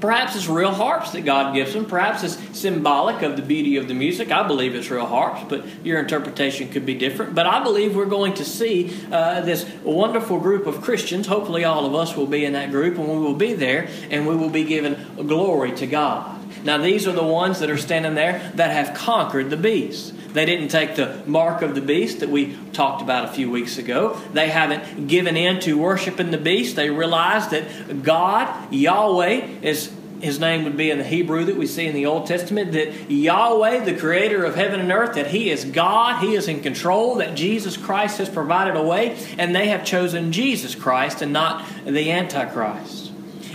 Perhaps 0.00 0.34
it's 0.34 0.48
real 0.48 0.72
harps 0.72 1.12
that 1.12 1.20
God 1.20 1.54
gives 1.54 1.74
them. 1.74 1.86
Perhaps 1.86 2.24
it's 2.24 2.58
symbolic 2.58 3.22
of 3.22 3.36
the 3.36 3.42
beauty 3.42 3.76
of 3.76 3.86
the 3.86 3.94
music. 3.94 4.32
I 4.32 4.44
believe 4.44 4.74
it's 4.74 4.90
real 4.90 5.06
harps, 5.06 5.42
but 5.48 5.64
your 5.84 6.00
interpretation 6.00 6.70
could 6.70 6.84
be 6.84 6.94
different. 6.94 7.36
But 7.36 7.46
I 7.46 7.62
believe 7.62 7.94
we're 7.94 8.06
going 8.06 8.34
to 8.34 8.44
see 8.44 8.92
uh, 9.12 9.42
this 9.42 9.64
wonderful 9.84 10.40
group 10.40 10.66
of 10.66 10.80
Christians. 10.80 11.28
Hopefully, 11.28 11.62
all 11.62 11.86
of 11.86 11.94
us 11.94 12.16
will 12.16 12.26
be 12.26 12.44
in 12.44 12.54
that 12.54 12.72
group, 12.72 12.98
and 12.98 13.06
we 13.06 13.16
will 13.16 13.36
be 13.36 13.52
there, 13.52 13.88
and 14.10 14.26
we 14.26 14.34
will 14.34 14.50
be 14.50 14.64
given 14.64 14.96
glory 15.28 15.70
to 15.76 15.86
God. 15.86 16.41
Now, 16.64 16.78
these 16.78 17.06
are 17.06 17.12
the 17.12 17.24
ones 17.24 17.60
that 17.60 17.70
are 17.70 17.78
standing 17.78 18.14
there 18.14 18.52
that 18.54 18.70
have 18.70 18.96
conquered 18.96 19.50
the 19.50 19.56
beast. 19.56 20.14
They 20.32 20.46
didn't 20.46 20.68
take 20.68 20.96
the 20.96 21.22
mark 21.26 21.62
of 21.62 21.74
the 21.74 21.80
beast 21.80 22.20
that 22.20 22.30
we 22.30 22.56
talked 22.72 23.02
about 23.02 23.26
a 23.26 23.32
few 23.32 23.50
weeks 23.50 23.78
ago. 23.78 24.18
They 24.32 24.48
haven't 24.48 25.06
given 25.08 25.36
in 25.36 25.60
to 25.60 25.76
worshiping 25.76 26.30
the 26.30 26.38
beast. 26.38 26.76
They 26.76 26.88
realize 26.88 27.48
that 27.48 28.02
God, 28.02 28.72
Yahweh, 28.72 29.60
is 29.62 29.92
his 30.22 30.38
name 30.38 30.62
would 30.64 30.76
be 30.76 30.90
in 30.90 30.98
the 30.98 31.04
Hebrew 31.04 31.44
that 31.44 31.56
we 31.56 31.66
see 31.66 31.86
in 31.86 31.94
the 31.94 32.06
Old 32.06 32.26
Testament, 32.26 32.72
that 32.72 33.10
Yahweh, 33.10 33.84
the 33.84 33.96
creator 33.96 34.44
of 34.44 34.54
heaven 34.54 34.78
and 34.78 34.92
earth, 34.92 35.16
that 35.16 35.26
he 35.26 35.50
is 35.50 35.64
God, 35.64 36.22
he 36.22 36.36
is 36.36 36.46
in 36.46 36.60
control, 36.60 37.16
that 37.16 37.34
Jesus 37.34 37.76
Christ 37.76 38.18
has 38.18 38.28
provided 38.28 38.76
a 38.76 38.82
way, 38.82 39.18
and 39.36 39.54
they 39.54 39.66
have 39.68 39.84
chosen 39.84 40.30
Jesus 40.30 40.76
Christ 40.76 41.22
and 41.22 41.32
not 41.32 41.66
the 41.84 42.12
Antichrist. 42.12 43.01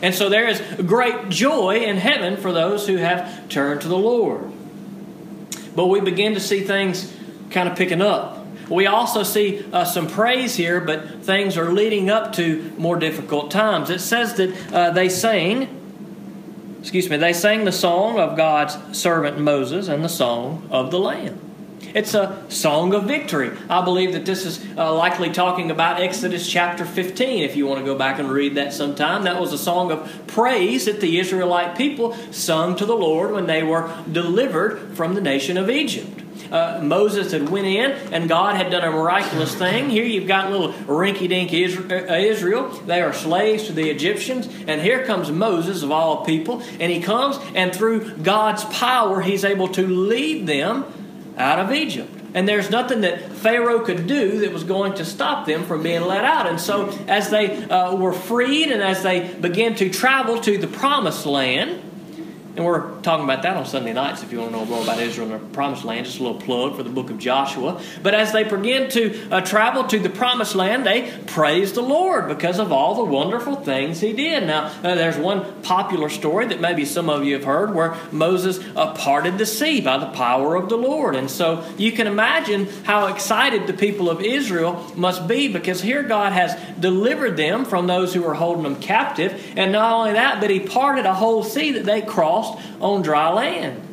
And 0.01 0.13
so 0.13 0.29
there 0.29 0.47
is 0.47 0.61
great 0.83 1.29
joy 1.29 1.77
in 1.77 1.97
heaven 1.97 2.37
for 2.37 2.51
those 2.51 2.87
who 2.87 2.97
have 2.97 3.49
turned 3.49 3.81
to 3.81 3.87
the 3.87 3.97
Lord. 3.97 4.51
But 5.75 5.87
we 5.87 6.01
begin 6.01 6.33
to 6.33 6.39
see 6.39 6.61
things 6.61 7.13
kind 7.49 7.67
of 7.67 7.77
picking 7.77 8.01
up. 8.01 8.45
We 8.69 8.85
also 8.85 9.23
see 9.23 9.65
uh, 9.71 9.85
some 9.85 10.07
praise 10.07 10.55
here, 10.55 10.81
but 10.81 11.23
things 11.23 11.57
are 11.57 11.71
leading 11.71 12.09
up 12.09 12.33
to 12.33 12.73
more 12.77 12.97
difficult 12.97 13.49
times. 13.49 13.89
It 13.89 14.01
says 14.01 14.35
that 14.35 14.73
uh, 14.73 14.91
they 14.91 15.07
sang, 15.07 15.69
excuse 16.81 17.09
me, 17.09 17.17
they 17.17 17.33
sang 17.33 17.63
the 17.63 17.71
song 17.71 18.19
of 18.19 18.35
God's 18.35 18.97
servant 18.97 19.39
Moses 19.39 19.87
and 19.87 20.03
the 20.03 20.09
song 20.09 20.67
of 20.69 20.91
the 20.91 20.99
Lamb. 20.99 21.46
It's 21.97 22.13
a 22.13 22.45
song 22.49 22.93
of 22.93 23.05
victory. 23.05 23.57
I 23.67 23.83
believe 23.83 24.13
that 24.13 24.23
this 24.23 24.45
is 24.45 24.63
uh, 24.77 24.93
likely 24.93 25.31
talking 25.31 25.71
about 25.71 25.99
Exodus 25.99 26.47
chapter 26.47 26.85
15, 26.85 27.41
if 27.41 27.55
you 27.55 27.65
want 27.65 27.79
to 27.79 27.85
go 27.85 27.97
back 27.97 28.19
and 28.19 28.29
read 28.29 28.53
that 28.53 28.71
sometime. 28.71 29.23
That 29.23 29.41
was 29.41 29.51
a 29.51 29.57
song 29.57 29.91
of 29.91 30.27
praise 30.27 30.85
that 30.85 31.01
the 31.01 31.17
Israelite 31.17 31.75
people 31.75 32.13
sung 32.31 32.75
to 32.75 32.85
the 32.85 32.95
Lord 32.95 33.31
when 33.31 33.47
they 33.47 33.63
were 33.63 33.91
delivered 34.11 34.95
from 34.95 35.15
the 35.15 35.21
nation 35.21 35.57
of 35.57 35.71
Egypt 35.71 36.21
uh, 36.51 36.79
Moses 36.81 37.31
had 37.31 37.49
went 37.49 37.67
in 37.67 37.91
and 38.13 38.29
God 38.29 38.55
had 38.55 38.71
done 38.71 38.83
a 38.83 38.91
miraculous 38.91 39.53
thing. 39.55 39.89
Here 39.89 40.05
you've 40.05 40.27
got 40.27 40.51
little 40.51 40.73
rinky-dink 40.73 41.51
uh, 41.51 42.13
Israel. 42.13 42.69
They 42.69 43.01
are 43.01 43.13
slaves 43.13 43.65
to 43.67 43.73
the 43.73 43.89
Egyptians. 43.89 44.47
And 44.67 44.81
here 44.81 45.05
comes 45.05 45.31
Moses 45.31 45.83
of 45.83 45.91
all 45.91 46.25
people. 46.25 46.61
And 46.79 46.91
he 46.91 47.01
comes 47.01 47.37
and 47.55 47.73
through 47.73 48.17
God's 48.17 48.63
power 48.65 49.21
he's 49.21 49.43
able 49.43 49.67
to 49.69 49.85
lead 49.85 50.47
them 50.47 50.85
out 51.37 51.59
of 51.59 51.71
Egypt. 51.71 52.11
And 52.33 52.47
there's 52.47 52.69
nothing 52.69 53.01
that 53.01 53.31
Pharaoh 53.31 53.79
could 53.79 54.05
do 54.05 54.39
that 54.39 54.51
was 54.51 54.63
going 54.63 54.95
to 54.95 55.05
stop 55.05 55.47
them 55.47 55.65
from 55.65 55.81
being 55.81 56.01
let 56.01 56.25
out. 56.25 56.47
And 56.47 56.59
so, 56.59 56.89
as 57.07 57.29
they 57.29 57.63
uh, 57.63 57.95
were 57.95 58.13
freed 58.13 58.71
and 58.71 58.81
as 58.81 59.01
they 59.01 59.33
began 59.33 59.75
to 59.75 59.89
travel 59.89 60.39
to 60.41 60.57
the 60.57 60.67
promised 60.67 61.25
land, 61.25 61.81
and 62.55 62.65
we're 62.65 62.96
talking 63.07 63.23
about 63.23 63.41
that 63.41 63.55
on 63.55 63.65
Sunday 63.65 63.93
nights 63.93 64.21
if 64.21 64.33
you 64.33 64.39
want 64.39 64.51
to 64.51 64.57
know 64.57 64.65
more 64.65 64.83
about 64.83 64.99
Israel 64.99 65.31
and 65.31 65.41
the 65.41 65.53
promised 65.53 65.85
land. 65.85 66.05
Just 66.05 66.19
a 66.19 66.23
little 66.23 66.41
plug 66.41 66.75
for 66.75 66.83
the 66.83 66.89
book 66.89 67.09
of 67.09 67.17
Joshua. 67.17 67.81
But 68.03 68.13
as 68.13 68.33
they 68.33 68.43
begin 68.43 68.89
to 68.89 69.29
uh, 69.29 69.39
travel 69.39 69.85
to 69.85 69.99
the 69.99 70.09
promised 70.09 70.55
land, 70.55 70.85
they 70.85 71.17
praise 71.27 71.71
the 71.71 71.81
Lord 71.81 72.27
because 72.27 72.59
of 72.59 72.73
all 72.73 72.95
the 72.95 73.05
wonderful 73.05 73.55
things 73.55 74.01
he 74.01 74.11
did. 74.11 74.45
Now, 74.45 74.65
uh, 74.83 74.95
there's 74.95 75.15
one 75.15 75.61
popular 75.61 76.09
story 76.09 76.47
that 76.47 76.59
maybe 76.59 76.83
some 76.83 77.09
of 77.09 77.23
you 77.23 77.35
have 77.35 77.45
heard 77.45 77.73
where 77.73 77.95
Moses 78.11 78.59
uh, 78.75 78.93
parted 78.93 79.37
the 79.37 79.45
sea 79.45 79.79
by 79.79 79.97
the 79.99 80.07
power 80.07 80.55
of 80.55 80.67
the 80.67 80.77
Lord. 80.77 81.15
And 81.15 81.31
so 81.31 81.65
you 81.77 81.93
can 81.93 82.07
imagine 82.07 82.67
how 82.83 83.07
excited 83.07 83.67
the 83.67 83.73
people 83.73 84.09
of 84.09 84.21
Israel 84.21 84.85
must 84.97 85.29
be 85.29 85.47
because 85.47 85.81
here 85.81 86.03
God 86.03 86.33
has 86.33 86.59
delivered 86.77 87.37
them 87.37 87.63
from 87.63 87.87
those 87.87 88.13
who 88.13 88.23
were 88.23 88.33
holding 88.33 88.63
them 88.63 88.81
captive. 88.81 89.53
And 89.55 89.71
not 89.71 89.93
only 89.93 90.11
that, 90.11 90.41
but 90.41 90.49
he 90.49 90.59
parted 90.59 91.05
a 91.05 91.13
whole 91.13 91.45
sea 91.45 91.71
that 91.71 91.85
they 91.85 92.01
crossed 92.01 92.47
lost 92.47 92.75
dry 93.01 93.29
land. 93.29 93.86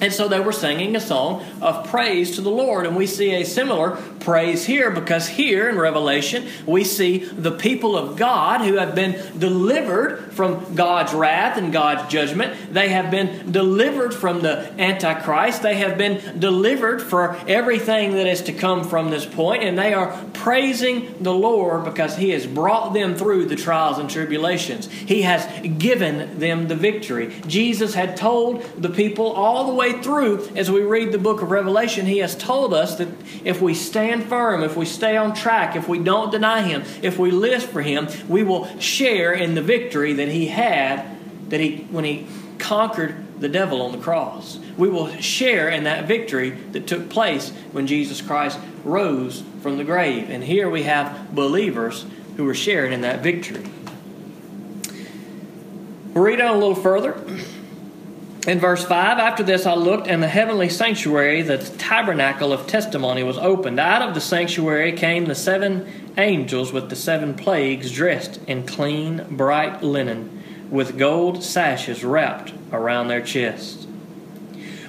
And 0.00 0.12
so 0.12 0.28
they 0.28 0.40
were 0.40 0.52
singing 0.52 0.94
a 0.96 1.00
song 1.00 1.44
of 1.60 1.88
praise 1.88 2.36
to 2.36 2.40
the 2.40 2.50
Lord. 2.50 2.86
And 2.86 2.96
we 2.96 3.06
see 3.06 3.34
a 3.34 3.44
similar 3.44 3.96
praise 4.20 4.64
here 4.64 4.90
because 4.90 5.28
here 5.28 5.68
in 5.68 5.78
Revelation 5.78 6.46
we 6.66 6.84
see 6.84 7.18
the 7.18 7.52
people 7.52 7.96
of 7.96 8.16
God 8.16 8.60
who 8.60 8.74
have 8.74 8.94
been 8.94 9.38
delivered 9.38 10.32
from 10.32 10.74
God's 10.74 11.12
wrath 11.12 11.56
and 11.56 11.72
God's 11.72 12.10
judgment. 12.10 12.72
They 12.72 12.90
have 12.90 13.10
been 13.10 13.50
delivered 13.50 14.14
from 14.14 14.40
the 14.40 14.70
Antichrist. 14.80 15.62
They 15.62 15.76
have 15.76 15.98
been 15.98 16.38
delivered 16.38 17.02
for 17.02 17.36
everything 17.48 18.12
that 18.12 18.26
is 18.26 18.42
to 18.42 18.52
come 18.52 18.84
from 18.84 19.10
this 19.10 19.26
point, 19.26 19.64
And 19.64 19.78
they 19.78 19.94
are 19.94 20.16
praising 20.32 21.14
the 21.20 21.34
Lord 21.34 21.84
because 21.84 22.16
He 22.16 22.30
has 22.30 22.46
brought 22.46 22.92
them 22.92 23.16
through 23.16 23.46
the 23.46 23.56
trials 23.56 23.98
and 23.98 24.08
tribulations. 24.08 24.88
He 24.88 25.22
has 25.22 25.46
given 25.78 26.38
them 26.38 26.68
the 26.68 26.76
victory. 26.76 27.34
Jesus 27.46 27.94
had 27.94 28.16
told 28.16 28.62
the 28.80 28.90
people 28.90 29.32
all 29.32 29.66
the 29.66 29.74
way 29.74 29.87
way 29.92 30.02
through, 30.02 30.48
as 30.56 30.70
we 30.70 30.82
read 30.82 31.12
the 31.12 31.18
book 31.18 31.42
of 31.42 31.50
Revelation, 31.50 32.06
he 32.06 32.18
has 32.18 32.34
told 32.34 32.74
us 32.74 32.96
that 32.96 33.08
if 33.44 33.60
we 33.60 33.74
stand 33.74 34.24
firm, 34.24 34.62
if 34.62 34.76
we 34.76 34.84
stay 34.84 35.16
on 35.16 35.34
track, 35.34 35.76
if 35.76 35.88
we 35.88 35.98
don't 35.98 36.30
deny 36.30 36.62
him, 36.62 36.82
if 37.02 37.18
we 37.18 37.30
live 37.30 37.62
for 37.62 37.82
him, 37.82 38.08
we 38.28 38.42
will 38.42 38.66
share 38.78 39.32
in 39.32 39.54
the 39.54 39.62
victory 39.62 40.14
that 40.14 40.28
he 40.28 40.48
had 40.48 41.04
that 41.50 41.60
he 41.60 41.86
when 41.90 42.04
he 42.04 42.26
conquered 42.58 43.40
the 43.40 43.48
devil 43.48 43.82
on 43.82 43.92
the 43.92 43.98
cross. 43.98 44.58
We 44.76 44.88
will 44.88 45.08
share 45.20 45.68
in 45.68 45.84
that 45.84 46.06
victory 46.06 46.50
that 46.50 46.86
took 46.86 47.08
place 47.08 47.50
when 47.72 47.86
Jesus 47.86 48.20
Christ 48.20 48.58
rose 48.84 49.42
from 49.62 49.78
the 49.78 49.84
grave. 49.84 50.28
And 50.28 50.42
here 50.42 50.68
we 50.68 50.82
have 50.84 51.34
believers 51.34 52.04
who 52.36 52.48
are 52.48 52.54
sharing 52.54 52.92
in 52.92 53.00
that 53.02 53.20
victory. 53.20 53.64
Read 56.14 56.40
on 56.40 56.56
a 56.56 56.58
little 56.58 56.74
further. 56.74 57.22
In 58.48 58.60
verse 58.60 58.82
5, 58.82 59.18
after 59.18 59.42
this 59.42 59.66
I 59.66 59.74
looked, 59.74 60.08
and 60.08 60.22
the 60.22 60.26
heavenly 60.26 60.70
sanctuary, 60.70 61.42
the 61.42 61.58
tabernacle 61.58 62.50
of 62.50 62.66
testimony, 62.66 63.22
was 63.22 63.36
opened. 63.36 63.78
Out 63.78 64.00
of 64.00 64.14
the 64.14 64.22
sanctuary 64.22 64.92
came 64.92 65.26
the 65.26 65.34
seven 65.34 66.14
angels 66.16 66.72
with 66.72 66.88
the 66.88 66.96
seven 66.96 67.34
plagues, 67.34 67.92
dressed 67.92 68.40
in 68.46 68.66
clean, 68.66 69.26
bright 69.28 69.82
linen, 69.82 70.42
with 70.70 70.96
gold 70.96 71.44
sashes 71.44 72.02
wrapped 72.02 72.54
around 72.72 73.08
their 73.08 73.20
chests. 73.20 73.84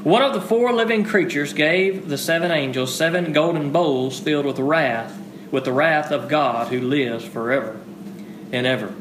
One 0.06 0.22
of 0.22 0.34
the 0.34 0.40
four 0.40 0.72
living 0.72 1.04
creatures 1.04 1.52
gave 1.52 2.08
the 2.08 2.18
seven 2.18 2.52
angels 2.52 2.96
seven 2.96 3.34
golden 3.34 3.74
bowls 3.74 4.22
filled 4.22 4.46
with 4.46 4.60
wrath, 4.60 5.20
with 5.52 5.66
the 5.66 5.74
wrath 5.74 6.12
of 6.12 6.30
God 6.30 6.70
who 6.70 6.80
lives 6.80 7.26
forever 7.26 7.78
and 8.54 8.66
ever. 8.66 8.94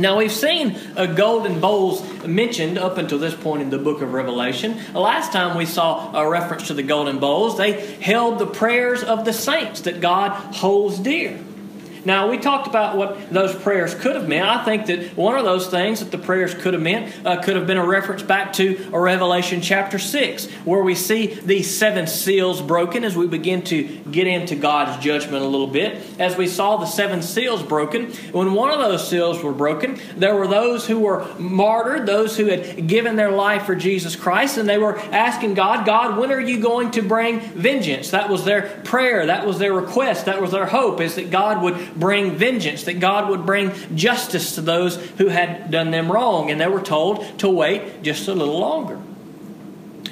Now, 0.00 0.16
we've 0.16 0.32
seen 0.32 0.78
uh, 0.96 1.04
golden 1.06 1.60
bowls 1.60 2.02
mentioned 2.24 2.78
up 2.78 2.96
until 2.96 3.18
this 3.18 3.34
point 3.34 3.60
in 3.60 3.68
the 3.68 3.78
book 3.78 4.00
of 4.00 4.14
Revelation. 4.14 4.80
Last 4.94 5.30
time 5.30 5.58
we 5.58 5.66
saw 5.66 6.16
a 6.16 6.28
reference 6.28 6.68
to 6.68 6.74
the 6.74 6.82
golden 6.82 7.18
bowls, 7.18 7.58
they 7.58 7.72
held 7.96 8.38
the 8.38 8.46
prayers 8.46 9.02
of 9.02 9.26
the 9.26 9.34
saints 9.34 9.82
that 9.82 10.00
God 10.00 10.30
holds 10.54 10.98
dear. 10.98 11.38
Now, 12.04 12.30
we 12.30 12.38
talked 12.38 12.66
about 12.66 12.96
what 12.96 13.30
those 13.30 13.54
prayers 13.54 13.94
could 13.94 14.16
have 14.16 14.28
meant. 14.28 14.48
I 14.48 14.64
think 14.64 14.86
that 14.86 15.16
one 15.16 15.36
of 15.36 15.44
those 15.44 15.68
things 15.68 16.00
that 16.00 16.10
the 16.10 16.18
prayers 16.18 16.54
could 16.54 16.74
have 16.74 16.82
meant 16.82 17.14
uh, 17.26 17.42
could 17.42 17.56
have 17.56 17.66
been 17.66 17.78
a 17.78 17.86
reference 17.86 18.22
back 18.22 18.52
to 18.54 18.88
Revelation 18.90 19.60
chapter 19.60 19.98
6, 19.98 20.46
where 20.64 20.82
we 20.82 20.94
see 20.94 21.26
these 21.26 21.76
seven 21.76 22.06
seals 22.06 22.62
broken 22.62 23.04
as 23.04 23.16
we 23.16 23.26
begin 23.26 23.62
to 23.62 23.82
get 24.10 24.26
into 24.26 24.54
God's 24.56 25.02
judgment 25.02 25.42
a 25.42 25.46
little 25.46 25.66
bit. 25.66 26.00
As 26.18 26.36
we 26.36 26.46
saw 26.46 26.76
the 26.76 26.86
seven 26.86 27.22
seals 27.22 27.62
broken, 27.62 28.12
when 28.32 28.54
one 28.54 28.70
of 28.70 28.78
those 28.78 29.08
seals 29.08 29.42
were 29.42 29.52
broken, 29.52 29.98
there 30.16 30.34
were 30.34 30.46
those 30.46 30.86
who 30.86 31.00
were 31.00 31.26
martyred, 31.38 32.06
those 32.06 32.36
who 32.36 32.46
had 32.46 32.86
given 32.86 33.16
their 33.16 33.30
life 33.30 33.64
for 33.64 33.74
Jesus 33.74 34.16
Christ, 34.16 34.56
and 34.58 34.68
they 34.68 34.78
were 34.78 34.98
asking 34.98 35.54
God, 35.54 35.86
God, 35.86 36.18
when 36.18 36.32
are 36.32 36.40
you 36.40 36.60
going 36.60 36.90
to 36.92 37.02
bring 37.02 37.40
vengeance? 37.40 38.10
That 38.10 38.28
was 38.28 38.44
their 38.44 38.80
prayer, 38.84 39.26
that 39.26 39.46
was 39.46 39.58
their 39.58 39.72
request, 39.72 40.26
that 40.26 40.40
was 40.40 40.52
their 40.52 40.66
hope, 40.66 41.00
is 41.00 41.16
that 41.16 41.30
God 41.30 41.62
would 41.62 41.89
bring 41.96 42.36
vengeance, 42.36 42.84
that 42.84 43.00
God 43.00 43.28
would 43.28 43.46
bring 43.46 43.72
justice 43.96 44.54
to 44.54 44.60
those 44.60 44.96
who 45.18 45.28
had 45.28 45.70
done 45.70 45.90
them 45.90 46.10
wrong. 46.10 46.50
And 46.50 46.60
they 46.60 46.68
were 46.68 46.82
told 46.82 47.38
to 47.40 47.48
wait 47.48 48.02
just 48.02 48.28
a 48.28 48.34
little 48.34 48.58
longer. 48.58 48.98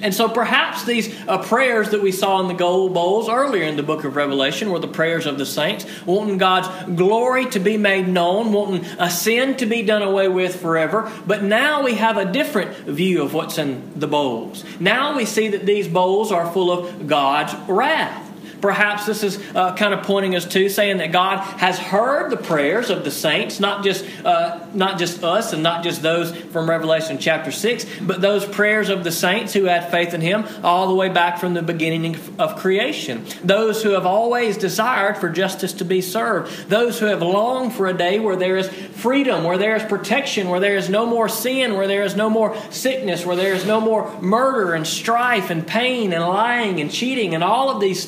And 0.01 0.15
so 0.15 0.29
perhaps 0.29 0.85
these 0.85 1.13
uh, 1.27 1.39
prayers 1.39 1.91
that 1.91 2.03
we 2.03 2.13
saw 2.13 2.41
in 2.41 2.49
the 2.49 2.55
gold 2.55 2.95
bowls 2.95 3.29
earlier 3.29 3.65
in 3.65 3.77
the 3.77 3.83
book 3.83 4.05
of 4.05 4.17
Revelation 4.17 4.71
were 4.71 4.79
the 4.79 4.87
prayers 4.87 5.27
of 5.27 5.39
the 5.39 5.47
saints, 5.47 5.87
wanting 6.07 6.39
God's 6.39 6.69
glory 6.95 7.47
to 7.47 7.59
be 7.59 7.77
made 7.77 8.09
known, 8.09 8.53
wanting 8.53 8.85
a 8.99 9.11
sin 9.11 9.57
to 9.57 9.67
be 9.67 9.83
done 9.83 10.03
away 10.03 10.29
with 10.29 10.61
forever. 10.61 11.11
But 11.27 11.43
now 11.43 11.83
we 11.83 11.95
have 11.95 12.17
a 12.17 12.31
different 12.31 12.77
view 12.77 13.23
of 13.23 13.35
what's 13.35 13.59
in 13.59 13.99
the 13.99 14.07
bowls. 14.07 14.65
Now 14.79 15.17
we 15.17 15.25
see 15.25 15.49
that 15.49 15.67
these 15.67 15.89
bowls 15.89 16.31
are 16.31 16.51
full 16.53 16.71
of 16.71 17.07
God's 17.09 17.55
wrath. 17.69 18.28
Perhaps 18.61 19.07
this 19.07 19.23
is 19.23 19.39
uh, 19.55 19.75
kind 19.77 19.95
of 19.95 20.03
pointing 20.05 20.35
us 20.35 20.45
to 20.47 20.69
saying 20.69 20.99
that 20.99 21.13
God 21.13 21.39
has 21.59 21.79
heard 21.79 22.31
the 22.31 22.37
prayers 22.37 22.91
of 22.91 23.05
the 23.05 23.11
saints, 23.11 23.61
not 23.61 23.85
just 23.85 24.05
uh, 24.25 24.67
not 24.75 24.99
just 24.99 25.23
us 25.23 25.53
and 25.53 25.63
not 25.63 25.85
just 25.85 26.03
those 26.03 26.35
from 26.35 26.69
Revelation 26.69 27.19
chapter 27.19 27.53
six, 27.53 27.87
but 28.01 28.21
those 28.21 28.45
prayers 28.45 28.89
of 28.89 29.05
the 29.05 29.13
saints 29.13 29.53
who 29.53 29.65
had 29.65 29.91
faith 29.91 30.15
in 30.15 30.21
Him 30.21 30.45
all 30.65 30.89
the 30.89 30.95
way 30.95 31.09
back 31.09 31.39
from 31.39 31.55
the 31.55 31.63
beginning 31.63 32.17
of 32.39 32.57
creation. 32.57 33.25
Those 33.45 33.83
who 33.83 33.91
have 33.91 34.07
always 34.07 34.57
desired 34.57 35.17
for 35.19 35.29
justice 35.29 35.73
to 35.75 35.85
be 35.85 36.01
served. 36.01 36.69
Those 36.69 36.99
who 36.99 37.07
have 37.07 37.23
longed 37.23 37.75
for 37.75 37.87
a 37.87 37.95
day 37.95 38.19
where 38.19 38.37
there 38.37 38.57
is 38.57 38.69
freedom, 38.69 39.45
where 39.45 39.59
there 39.59 39.77
is 39.77 39.83
protection, 39.85 40.49
where 40.49 40.61
there 40.61 40.77
is 40.77 40.89
no 40.89 41.07
more 41.07 41.29
sin, 41.29 41.75
where 41.75 41.87
there 41.87 42.03
is 42.03 42.17
no 42.17 42.29
more 42.29 42.57
sickness, 42.71 43.25
where 43.25 43.37
there 43.37 43.55
is 43.55 43.65
no 43.67 43.81
more 43.81 44.21
murder 44.21 44.75
and 44.75 44.87
strife 44.87 45.51
and 45.51 45.67
pain 45.67 46.13
and 46.13 46.25
lying 46.25 46.81
and 46.81 46.91
cheating 46.91 47.35
and 47.35 47.45
all 47.45 47.71
of 47.71 47.81
these 47.81 48.05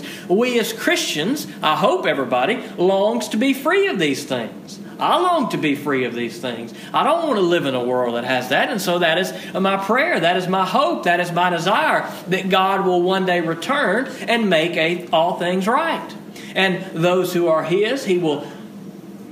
things. 0.00 0.28
We 0.28 0.58
as 0.58 0.72
Christians, 0.72 1.46
I 1.62 1.76
hope 1.76 2.06
everybody, 2.06 2.56
longs 2.76 3.28
to 3.28 3.36
be 3.36 3.52
free 3.52 3.88
of 3.88 3.98
these 3.98 4.24
things. 4.24 4.78
I 4.98 5.18
long 5.18 5.48
to 5.50 5.56
be 5.56 5.74
free 5.74 6.04
of 6.04 6.14
these 6.14 6.38
things. 6.40 6.72
I 6.94 7.02
don't 7.02 7.26
want 7.26 7.36
to 7.36 7.42
live 7.42 7.66
in 7.66 7.74
a 7.74 7.82
world 7.82 8.14
that 8.14 8.24
has 8.24 8.50
that. 8.50 8.70
And 8.70 8.80
so 8.80 9.00
that 9.00 9.18
is 9.18 9.32
my 9.52 9.76
prayer. 9.84 10.20
That 10.20 10.36
is 10.36 10.46
my 10.46 10.64
hope. 10.64 11.04
That 11.04 11.18
is 11.18 11.32
my 11.32 11.50
desire 11.50 12.08
that 12.28 12.48
God 12.48 12.86
will 12.86 13.02
one 13.02 13.26
day 13.26 13.40
return 13.40 14.06
and 14.28 14.48
make 14.48 14.76
a, 14.76 15.08
all 15.08 15.38
things 15.38 15.66
right. 15.66 16.14
And 16.54 16.84
those 16.92 17.32
who 17.32 17.48
are 17.48 17.64
His, 17.64 18.04
He 18.04 18.18
will 18.18 18.46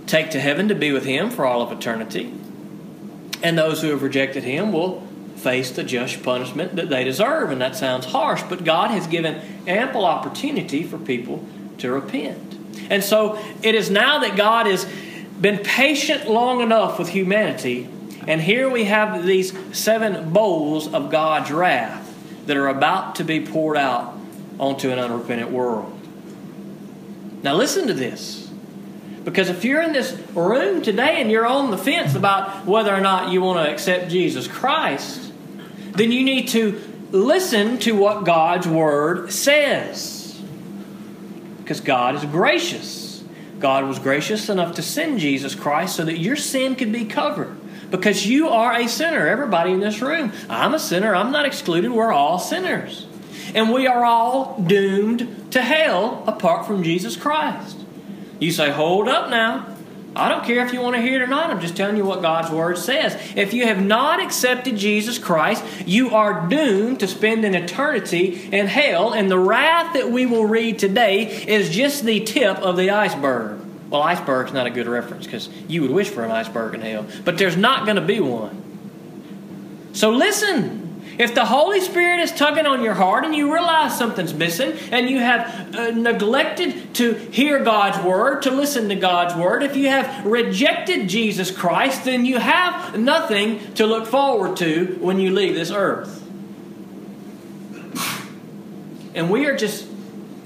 take 0.07 0.31
to 0.31 0.41
heaven 0.41 0.69
to 0.69 0.75
be 0.75 0.91
with 0.91 1.05
Him 1.05 1.31
for 1.31 1.47
all 1.47 1.63
of 1.63 1.71
eternity. 1.71 2.35
And 3.43 3.57
those 3.57 3.81
who 3.81 3.91
have 3.91 4.03
rejected 4.03 4.43
Him 4.43 4.73
will 4.73 5.07
face 5.41 5.71
the 5.71 5.83
just 5.83 6.23
punishment 6.23 6.77
that 6.77 6.89
they 6.89 7.05
deserve. 7.05 7.51
And 7.51 7.61
that 7.61 7.77
sounds 7.77 8.07
harsh, 8.07 8.43
but 8.49 8.65
God 8.65 8.91
has 8.91 9.07
given 9.07 9.41
ample 9.67 10.05
opportunity 10.05 10.83
for 10.83 10.99
people 10.99 11.45
to 11.79 11.91
repent. 11.91 12.57
And 12.91 13.03
so 13.03 13.43
it 13.63 13.75
is 13.75 13.91
now 13.91 14.19
that 14.21 14.37
God 14.37 14.67
has 14.67 14.87
been 15.41 15.59
patient 15.59 16.29
long 16.29 16.61
enough 16.61 16.99
with 16.99 17.09
humanity, 17.09 17.89
and 18.27 18.41
here 18.41 18.69
we 18.69 18.85
have 18.85 19.25
these 19.25 19.57
seven 19.73 20.31
bowls 20.33 20.93
of 20.93 21.11
God's 21.11 21.51
wrath 21.51 22.07
that 22.47 22.57
are 22.57 22.69
about 22.69 23.15
to 23.17 23.25
be 23.25 23.41
poured 23.41 23.77
out 23.77 24.15
onto 24.59 24.91
an 24.91 24.99
unrepentant 24.99 25.51
world. 25.51 25.97
Now, 27.43 27.55
listen 27.55 27.87
to 27.87 27.95
this. 27.95 28.51
Because 29.25 29.51
if 29.51 29.65
you're 29.65 29.83
in 29.83 29.93
this 29.93 30.13
room 30.35 30.83
today 30.83 31.21
and 31.21 31.31
you're 31.31 31.47
on 31.47 31.71
the 31.71 31.79
fence 31.79 32.15
about 32.15 32.67
whether 32.67 32.95
or 32.95 33.01
not 33.01 33.31
you 33.33 33.43
want 33.43 33.65
to 33.65 33.73
accept 33.73 34.11
Jesus 34.11 34.49
Christ, 34.49 35.30
then 35.93 36.13
you 36.13 36.23
need 36.23 36.49
to 36.49 36.81
listen 37.11 37.79
to 37.81 37.93
what 37.93 38.25
God's 38.25 38.69
Word 38.69 39.33
says. 39.33 40.41
Because 41.59 41.81
God 41.81 42.15
is 42.17 42.25
gracious. 42.25 43.23
God 43.59 43.85
was 43.85 43.99
gracious 43.99 44.49
enough 44.49 44.77
to 44.77 44.83
send 44.83 45.19
Jesus 45.19 45.55
Christ 45.55 45.97
so 45.97 46.05
that 46.05 46.19
your 46.19 46.37
sin 46.37 46.75
could 46.75 46.93
be 46.93 47.05
covered. 47.05 47.57
Because 47.91 48.27
you 48.27 48.49
are 48.49 48.73
a 48.75 48.89
sinner. 48.89 49.27
Everybody 49.27 49.73
in 49.73 49.81
this 49.81 50.01
room. 50.01 50.33
I'm 50.49 50.75
a 50.75 50.79
sinner. 50.79 51.15
I'm 51.15 51.33
not 51.33 51.45
excluded. 51.45 51.91
We're 51.91 52.13
all 52.13 52.39
sinners. 52.39 53.07
And 53.55 53.73
we 53.73 53.87
are 53.87 54.05
all 54.05 54.61
doomed 54.61 55.53
to 55.53 55.61
hell 55.61 56.25
apart 56.27 56.67
from 56.67 56.83
Jesus 56.83 57.17
Christ. 57.17 57.77
You 58.39 58.53
say, 58.53 58.71
hold 58.71 59.09
up 59.09 59.29
now. 59.29 59.70
I 60.15 60.29
don't 60.29 60.45
care 60.45 60.67
if 60.67 60.73
you 60.73 60.81
want 60.81 60.97
to 60.97 61.03
hear 61.03 61.21
it 61.21 61.23
or 61.23 61.29
not. 61.29 61.51
I'm 61.51 61.61
just 61.61 61.77
telling 61.77 61.97
you 61.97 62.05
what 62.05 62.21
God's 62.21 62.51
Word 62.51 62.79
says. 62.79 63.17
If 63.37 63.55
you 63.55 63.67
have 63.67 63.81
not 63.81 64.21
accepted 64.21 64.77
Jesus 64.77 65.19
Christ, 65.19 65.65
you 65.87 66.15
are 66.17 66.49
doomed 66.49 67.01
to 67.01 67.07
spend 67.07 67.45
an 67.45 67.55
eternity 67.55 68.49
in 68.51 68.67
hell. 68.67 69.13
And 69.13 69.31
the 69.31 69.39
wrath 69.39 69.95
that 69.95 70.11
we 70.11 70.27
will 70.27 70.47
read 70.47 70.81
today 70.81 71.27
is 71.47 71.71
just 71.71 72.05
the 72.05 72.21
tip 72.21 72.59
of 72.59 72.77
the 72.77 72.91
iceberg. 72.91 73.61
Well, 73.89 74.03
iceberg's 74.03 74.53
not 74.53 74.67
a 74.67 74.71
good 74.71 74.89
reference 74.89 75.27
because 75.27 75.49
you 75.69 75.83
would 75.83 75.91
wish 75.93 76.09
for 76.09 76.25
an 76.25 76.31
iceberg 76.31 76.75
in 76.75 76.81
hell, 76.81 77.07
but 77.25 77.39
there's 77.39 77.57
not 77.57 77.85
going 77.85 77.97
to 77.97 78.03
be 78.03 78.21
one. 78.21 78.63
So 79.93 80.11
listen. 80.11 80.80
If 81.21 81.35
the 81.35 81.45
Holy 81.45 81.83
Spirit 81.83 82.21
is 82.21 82.33
tugging 82.33 82.65
on 82.65 82.83
your 82.83 82.95
heart 82.95 83.27
and 83.27 83.37
you 83.37 83.53
realize 83.53 83.99
something's 83.99 84.33
missing 84.33 84.73
and 84.91 85.11
you 85.11 85.19
have 85.19 85.75
uh, 85.75 85.91
neglected 85.91 86.95
to 86.95 87.13
hear 87.13 87.63
God's 87.63 88.03
word, 88.03 88.41
to 88.45 88.51
listen 88.51 88.89
to 88.89 88.95
God's 88.95 89.35
word, 89.35 89.63
if 89.63 89.77
you 89.77 89.89
have 89.89 90.25
rejected 90.25 91.11
Jesus 91.11 91.51
Christ, 91.51 92.07
then 92.07 92.25
you 92.25 92.39
have 92.39 92.99
nothing 92.99 93.75
to 93.75 93.87
look 93.87 94.07
forward 94.07 94.57
to 94.57 94.97
when 95.03 95.21
you 95.21 95.31
leave 95.31 95.55
this 95.55 95.71
earth. 95.71 96.27
And 99.15 99.29
we 99.29 99.45
are 99.45 99.55
just 99.55 99.87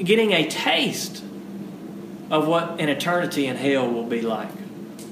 getting 0.00 0.32
a 0.32 0.48
taste 0.48 1.22
of 2.30 2.48
what 2.48 2.80
an 2.80 2.88
eternity 2.88 3.46
in 3.46 3.54
hell 3.54 3.88
will 3.88 4.06
be 4.06 4.22
like. 4.22 4.50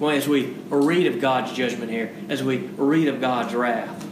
Well, 0.00 0.11
as 0.11 0.26
we 0.26 0.57
read 0.71 1.07
of 1.07 1.21
God's 1.21 1.52
judgment 1.52 1.92
here, 1.92 2.12
as 2.28 2.42
we 2.42 2.57
read 2.57 3.07
of 3.07 3.21
God's 3.21 3.54
wrath 3.54 4.09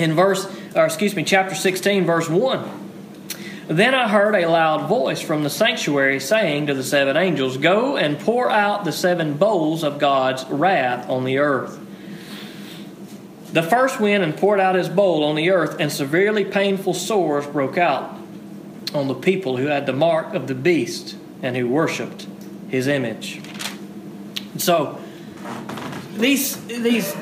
in 0.00 0.14
verse, 0.14 0.46
or 0.74 0.86
excuse 0.86 1.14
me, 1.14 1.22
chapter 1.22 1.54
16, 1.54 2.06
verse 2.06 2.28
1. 2.28 2.88
Then 3.68 3.94
I 3.94 4.08
heard 4.08 4.34
a 4.34 4.48
loud 4.48 4.88
voice 4.88 5.20
from 5.20 5.44
the 5.44 5.50
sanctuary 5.50 6.18
saying 6.18 6.66
to 6.66 6.74
the 6.74 6.82
seven 6.82 7.16
angels, 7.16 7.58
Go 7.58 7.96
and 7.96 8.18
pour 8.18 8.50
out 8.50 8.84
the 8.84 8.92
seven 8.92 9.34
bowls 9.34 9.84
of 9.84 9.98
God's 9.98 10.44
wrath 10.46 11.08
on 11.08 11.24
the 11.24 11.38
earth. 11.38 11.78
The 13.52 13.62
first 13.62 14.00
went 14.00 14.24
and 14.24 14.36
poured 14.36 14.58
out 14.58 14.74
his 14.74 14.88
bowl 14.88 15.22
on 15.22 15.36
the 15.36 15.50
earth, 15.50 15.76
and 15.78 15.92
severely 15.92 16.44
painful 16.44 16.94
sores 16.94 17.46
broke 17.46 17.76
out 17.76 18.18
on 18.94 19.06
the 19.06 19.14
people 19.14 19.58
who 19.58 19.66
had 19.66 19.86
the 19.86 19.92
mark 19.92 20.34
of 20.34 20.46
the 20.46 20.54
beast 20.54 21.16
and 21.42 21.56
who 21.56 21.68
worshipped 21.68 22.26
his 22.70 22.86
image. 22.88 23.40
So, 24.56 24.98
these, 26.16 26.56
these 26.66 27.14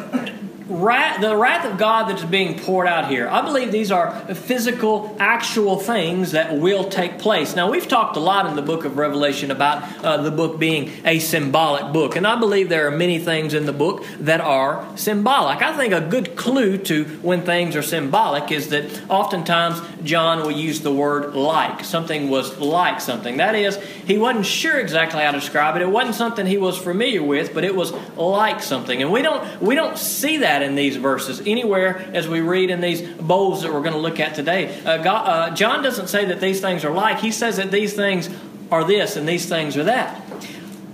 wrath, 0.69 1.21
the 1.21 1.37
wrath 1.37 1.65
of 1.65 1.79
God 1.79 2.09
that 2.09 2.19
is 2.19 2.25
being 2.25 2.59
poured 2.59 2.87
out 2.87 3.11
here, 3.11 3.29
I 3.29 3.43
believe 3.43 3.73
these 3.73 3.91
are 3.91 4.13
physical, 4.35 5.17
actual 5.19 5.79
things 5.79 6.33
that 6.33 6.57
will 6.57 6.89
take 6.89 7.19
place. 7.19 7.57
Now, 7.57 7.71
we've 7.71 7.89
talked 7.89 8.17
a 8.17 8.21
lot 8.21 8.47
in 8.47 8.57
the 8.57 8.63
book 8.63 8.85
of 8.85 8.99
Revelation 8.99 9.51
about 9.51 10.05
uh, 10.05 10.19
the 10.19 10.31
book 10.31 10.59
being 10.59 10.93
a 11.05 11.19
symbolic 11.19 11.93
book, 11.93 12.17
and 12.17 12.27
I 12.27 12.39
believe 12.39 12.69
there 12.69 12.87
are 12.87 12.97
many 12.97 13.19
things 13.19 13.55
in 13.55 13.67
the 13.67 13.73
book 13.73 14.05
that 14.21 14.41
are 14.41 14.87
symbolic. 14.97 15.63
I 15.63 15.77
think 15.77 15.93
a 15.93 16.01
good 16.01 16.37
clue 16.37 16.79
to 16.79 17.05
when 17.23 17.43
things 17.43 17.75
are 17.77 17.83
symbolic 17.83 18.53
is 18.53 18.69
that 18.69 19.09
oftentimes 19.09 19.81
John 20.05 20.43
will 20.43 20.51
use 20.51 20.81
the 20.81 20.93
word 20.93 21.35
like. 21.35 21.85
Something 21.85 22.29
was 22.29 22.59
like 22.59 23.01
something. 23.01 23.39
That 23.39 23.55
is, 23.55 23.77
he 24.07 24.19
wasn't 24.19 24.47
sure 24.47 24.79
exactly 24.79 25.23
how 25.23 25.33
to 25.33 25.41
describe 25.41 25.77
it. 25.77 25.83
It 25.83 25.91
wasn't 25.91 26.17
something 26.17 26.47
he 26.47 26.59
was 26.59 26.77
familiar 26.77 27.23
with, 27.23 27.55
but 27.55 27.65
it 27.65 27.75
was 27.75 27.93
like 28.17 28.63
something. 28.63 29.03
And 29.03 29.13
we 29.13 29.23
don't 29.23 29.61
we 29.61 29.75
don't 29.75 29.99
see 29.99 30.39
that 30.39 30.58
in 30.63 30.75
these 30.75 30.97
verses 30.97 31.41
anywhere 31.47 31.99
as 32.13 32.29
we 32.29 32.41
read 32.41 32.71
in 32.71 32.81
these 32.81 33.03
bowls 33.03 33.63
that 33.63 33.73
we're 33.73 33.83
going 33.83 33.93
to 33.95 33.99
look 33.99 34.21
at 34.21 34.35
today. 34.35 34.81
Uh, 34.85 34.99
God, 34.99 35.29
uh, 35.29 35.55
John 35.55 35.83
doesn't 35.83 36.09
say 36.09 36.27
that 36.27 36.41
these 36.41 36.61
things 36.61 36.85
are 36.85 36.93
like. 36.93 37.21
He 37.21 37.33
says 37.33 37.57
that 37.57 37.71
these 37.71 37.95
things 37.95 38.29
are 38.71 38.85
this 38.85 39.17
and 39.17 39.29
these 39.29 39.49
things 39.49 39.77
are 39.77 39.85
that. 39.85 40.23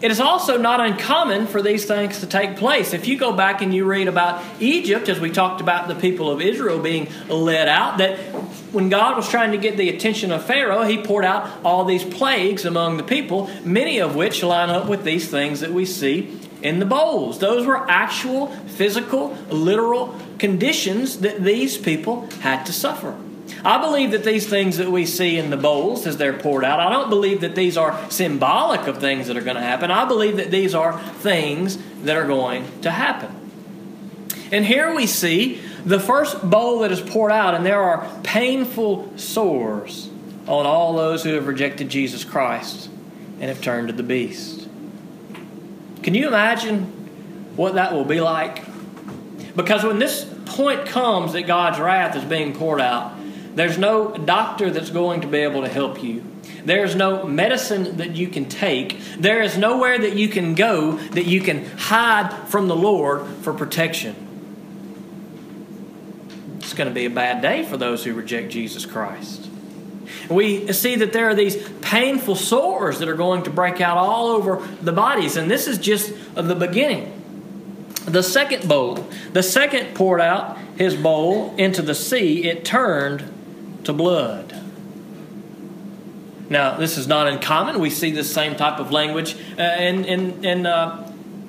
It 0.04 0.10
is 0.10 0.20
also 0.20 0.58
not 0.58 0.80
uncommon 0.80 1.46
for 1.46 1.62
these 1.62 1.86
things 1.86 2.20
to 2.20 2.26
take 2.26 2.56
place. 2.56 2.92
If 2.92 3.08
you 3.08 3.16
go 3.16 3.32
back 3.32 3.62
and 3.62 3.72
you 3.72 3.86
read 3.86 4.06
about 4.06 4.44
Egypt, 4.60 5.08
as 5.08 5.18
we 5.18 5.30
talked 5.30 5.62
about 5.62 5.88
the 5.88 5.94
people 5.94 6.30
of 6.30 6.42
Israel 6.42 6.78
being 6.78 7.08
led 7.28 7.68
out, 7.68 7.96
that 7.98 8.18
when 8.70 8.90
God 8.90 9.16
was 9.16 9.28
trying 9.30 9.52
to 9.52 9.56
get 9.56 9.78
the 9.78 9.88
attention 9.88 10.30
of 10.30 10.44
Pharaoh, 10.44 10.82
he 10.82 10.98
poured 10.98 11.24
out 11.24 11.48
all 11.64 11.86
these 11.86 12.04
plagues 12.04 12.66
among 12.66 12.98
the 12.98 13.02
people, 13.02 13.48
many 13.64 13.98
of 13.98 14.14
which 14.14 14.42
line 14.42 14.68
up 14.68 14.88
with 14.88 15.04
these 15.04 15.30
things 15.30 15.60
that 15.60 15.72
we 15.72 15.86
see 15.86 16.38
in 16.64 16.80
the 16.80 16.86
bowls. 16.86 17.38
Those 17.38 17.66
were 17.66 17.88
actual, 17.88 18.48
physical, 18.48 19.36
literal 19.50 20.18
conditions 20.38 21.20
that 21.20 21.44
these 21.44 21.78
people 21.78 22.28
had 22.40 22.64
to 22.64 22.72
suffer. 22.72 23.16
I 23.62 23.80
believe 23.80 24.10
that 24.12 24.24
these 24.24 24.48
things 24.48 24.78
that 24.78 24.90
we 24.90 25.06
see 25.06 25.38
in 25.38 25.50
the 25.50 25.56
bowls 25.56 26.06
as 26.06 26.16
they're 26.16 26.32
poured 26.32 26.64
out, 26.64 26.80
I 26.80 26.90
don't 26.90 27.10
believe 27.10 27.42
that 27.42 27.54
these 27.54 27.76
are 27.76 28.10
symbolic 28.10 28.86
of 28.86 28.98
things 28.98 29.28
that 29.28 29.36
are 29.36 29.42
going 29.42 29.56
to 29.56 29.62
happen. 29.62 29.90
I 29.90 30.06
believe 30.06 30.38
that 30.38 30.50
these 30.50 30.74
are 30.74 30.98
things 30.98 31.78
that 32.02 32.16
are 32.16 32.26
going 32.26 32.66
to 32.80 32.90
happen. 32.90 33.30
And 34.50 34.64
here 34.64 34.94
we 34.94 35.06
see 35.06 35.60
the 35.84 36.00
first 36.00 36.48
bowl 36.48 36.80
that 36.80 36.92
is 36.92 37.00
poured 37.00 37.32
out, 37.32 37.54
and 37.54 37.64
there 37.64 37.82
are 37.82 38.08
painful 38.22 39.12
sores 39.16 40.08
on 40.46 40.64
all 40.64 40.94
those 40.94 41.22
who 41.24 41.34
have 41.34 41.46
rejected 41.46 41.90
Jesus 41.90 42.24
Christ 42.24 42.88
and 43.40 43.44
have 43.44 43.60
turned 43.60 43.88
to 43.88 43.94
the 43.94 44.02
beast. 44.02 44.63
Can 46.04 46.12
you 46.12 46.28
imagine 46.28 46.82
what 47.56 47.76
that 47.76 47.94
will 47.94 48.04
be 48.04 48.20
like? 48.20 48.62
Because 49.56 49.82
when 49.84 49.98
this 49.98 50.30
point 50.44 50.84
comes 50.84 51.32
that 51.32 51.46
God's 51.46 51.78
wrath 51.80 52.14
is 52.14 52.24
being 52.24 52.52
poured 52.52 52.82
out, 52.82 53.14
there's 53.54 53.78
no 53.78 54.14
doctor 54.14 54.70
that's 54.70 54.90
going 54.90 55.22
to 55.22 55.26
be 55.26 55.38
able 55.38 55.62
to 55.62 55.68
help 55.68 56.02
you. 56.02 56.22
There's 56.66 56.94
no 56.94 57.24
medicine 57.24 57.96
that 57.96 58.16
you 58.16 58.28
can 58.28 58.50
take. 58.50 59.00
There 59.16 59.40
is 59.40 59.56
nowhere 59.56 59.98
that 59.98 60.14
you 60.14 60.28
can 60.28 60.54
go 60.54 60.92
that 60.92 61.24
you 61.24 61.40
can 61.40 61.64
hide 61.64 62.48
from 62.48 62.68
the 62.68 62.76
Lord 62.76 63.26
for 63.38 63.54
protection. 63.54 64.14
It's 66.58 66.74
going 66.74 66.88
to 66.88 66.94
be 66.94 67.06
a 67.06 67.10
bad 67.10 67.40
day 67.40 67.64
for 67.64 67.78
those 67.78 68.04
who 68.04 68.12
reject 68.12 68.52
Jesus 68.52 68.84
Christ. 68.84 69.48
We 70.28 70.72
see 70.72 70.96
that 70.96 71.12
there 71.12 71.28
are 71.28 71.34
these 71.34 71.56
painful 71.80 72.36
sores 72.36 72.98
that 72.98 73.08
are 73.08 73.14
going 73.14 73.42
to 73.44 73.50
break 73.50 73.80
out 73.80 73.96
all 73.96 74.28
over 74.28 74.66
the 74.80 74.92
bodies, 74.92 75.36
and 75.36 75.50
this 75.50 75.66
is 75.66 75.78
just 75.78 76.12
the 76.34 76.54
beginning. 76.54 77.12
The 78.06 78.22
second 78.22 78.68
bowl, 78.68 79.06
the 79.32 79.42
second 79.42 79.94
poured 79.94 80.20
out 80.20 80.58
his 80.76 80.94
bowl 80.94 81.54
into 81.56 81.82
the 81.82 81.94
sea, 81.94 82.44
it 82.44 82.64
turned 82.64 83.24
to 83.84 83.92
blood. 83.92 84.60
Now, 86.50 86.76
this 86.76 86.98
is 86.98 87.08
not 87.08 87.26
uncommon. 87.26 87.80
We 87.80 87.90
see 87.90 88.10
this 88.10 88.32
same 88.32 88.54
type 88.54 88.78
of 88.78 88.92
language 88.92 89.36
uh, 89.58 89.62
in, 89.62 90.04
in, 90.04 90.44
in 90.44 90.66
uh, 90.66 91.03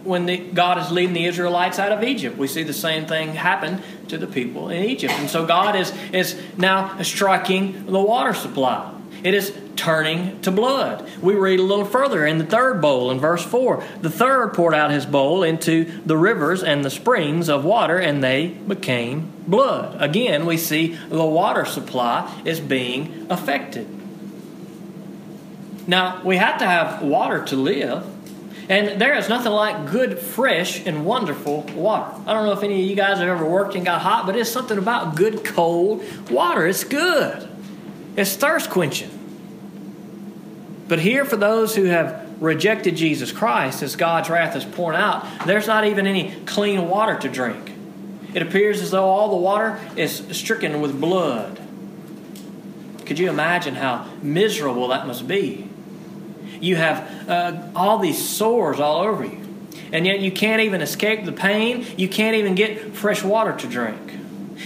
when 0.06 0.26
the, 0.26 0.38
God 0.38 0.78
is 0.78 0.92
leading 0.92 1.14
the 1.14 1.26
Israelites 1.26 1.80
out 1.80 1.92
of 1.92 2.04
Egypt. 2.04 2.38
We 2.38 2.48
see 2.48 2.64
the 2.64 2.74
same 2.74 3.06
thing 3.06 3.30
happen 3.30 3.82
to 4.08 4.18
the 4.18 4.28
people 4.28 4.70
in 4.70 4.84
Egypt. 4.84 5.14
And 5.14 5.30
so 5.30 5.46
God 5.46 5.76
is, 5.76 5.94
is 6.14 6.40
now 6.58 7.02
striking 7.02 7.86
the 7.88 8.00
water 8.00 8.34
supply. 8.34 8.92
It 9.24 9.34
is 9.34 9.52
turning 9.76 10.40
to 10.42 10.52
blood. 10.52 11.10
We 11.22 11.34
read 11.34 11.60
a 11.60 11.64
little 11.64 11.86
further 11.86 12.26
in 12.26 12.38
the 12.38 12.46
third 12.46 12.82
bowl 12.82 13.12
in 13.12 13.20
verse 13.20 13.44
4. 13.44 13.84
The 14.02 14.10
third 14.10 14.54
poured 14.54 14.74
out 14.74 14.92
his 14.92 15.06
bowl 15.06 15.44
into 15.44 15.86
the 16.06 16.16
rivers 16.16 16.64
and 16.64 16.86
the 16.86 16.90
springs 16.90 17.50
of 17.50 17.66
water, 17.66 17.98
and 17.98 18.24
they 18.24 18.48
became 18.48 19.32
blood. 19.48 20.02
Again, 20.02 20.46
we 20.46 20.58
see 20.58 20.96
the 21.10 21.26
water 21.26 21.66
supply 21.66 22.32
is 22.46 22.60
being 22.60 23.28
affected. 23.30 23.88
Now, 25.88 26.22
we 26.24 26.38
have 26.38 26.60
to 26.60 26.66
have 26.66 27.02
water 27.02 27.44
to 27.46 27.56
live. 27.56 28.06
And 28.68 29.00
there 29.00 29.16
is 29.16 29.30
nothing 29.30 29.52
like 29.52 29.92
good, 29.92 30.18
fresh, 30.18 30.86
and 30.86 31.06
wonderful 31.06 31.62
water. 31.76 32.16
I 32.26 32.34
don't 32.34 32.46
know 32.46 32.54
if 32.54 32.64
any 32.64 32.82
of 32.82 32.90
you 32.90 32.96
guys 32.96 33.20
have 33.20 33.28
ever 33.28 33.46
worked 33.46 33.76
and 33.76 33.86
got 33.86 34.02
hot, 34.02 34.26
but 34.26 34.36
it's 34.36 34.50
something 34.50 34.78
about 34.78 35.16
good, 35.16 35.46
cold 35.46 36.04
water. 36.32 36.66
It's 36.66 36.84
good, 36.84 37.48
it's 38.16 38.36
thirst 38.36 38.72
quenching. 38.72 39.12
But 40.88 41.00
here, 41.00 41.26
for 41.26 41.36
those 41.36 41.76
who 41.76 41.86
have 41.86 42.42
rejected 42.42 42.96
Jesus 42.96 43.32
Christ 43.32 43.82
as 43.82 43.96
God's 43.96 44.30
wrath 44.30 44.56
is 44.56 44.66
pouring 44.66 45.00
out, 45.00 45.26
there's 45.46 45.68
not 45.68 45.86
even 45.86 46.06
any 46.08 46.34
clean 46.46 46.90
water 46.90 47.18
to 47.20 47.30
drink. 47.30 47.72
It 48.34 48.42
appears 48.42 48.82
as 48.82 48.92
though 48.92 49.06
all 49.06 49.30
the 49.30 49.38
water 49.38 49.80
is 49.96 50.26
stricken 50.32 50.82
with 50.82 51.00
blood. 51.00 51.60
Could 53.06 53.20
you 53.20 53.30
imagine 53.30 53.76
how 53.76 54.10
miserable 54.22 54.88
that 54.90 55.08
must 55.08 55.28
be? 55.28 55.70
You 56.66 56.76
have 56.78 57.30
uh, 57.30 57.70
all 57.76 58.00
these 58.00 58.28
sores 58.28 58.80
all 58.80 59.02
over 59.02 59.24
you, 59.24 59.40
and 59.92 60.06
yet 60.06 60.20
you 60.20 60.32
can't 60.32 60.62
even 60.62 60.82
escape 60.82 61.24
the 61.24 61.32
pain. 61.32 61.86
You 61.96 62.10
can't 62.10 62.36
even 62.36 62.56
get 62.56 62.96
fresh 62.96 63.24
water 63.24 63.56
to 63.56 63.68
drink. 63.68 64.12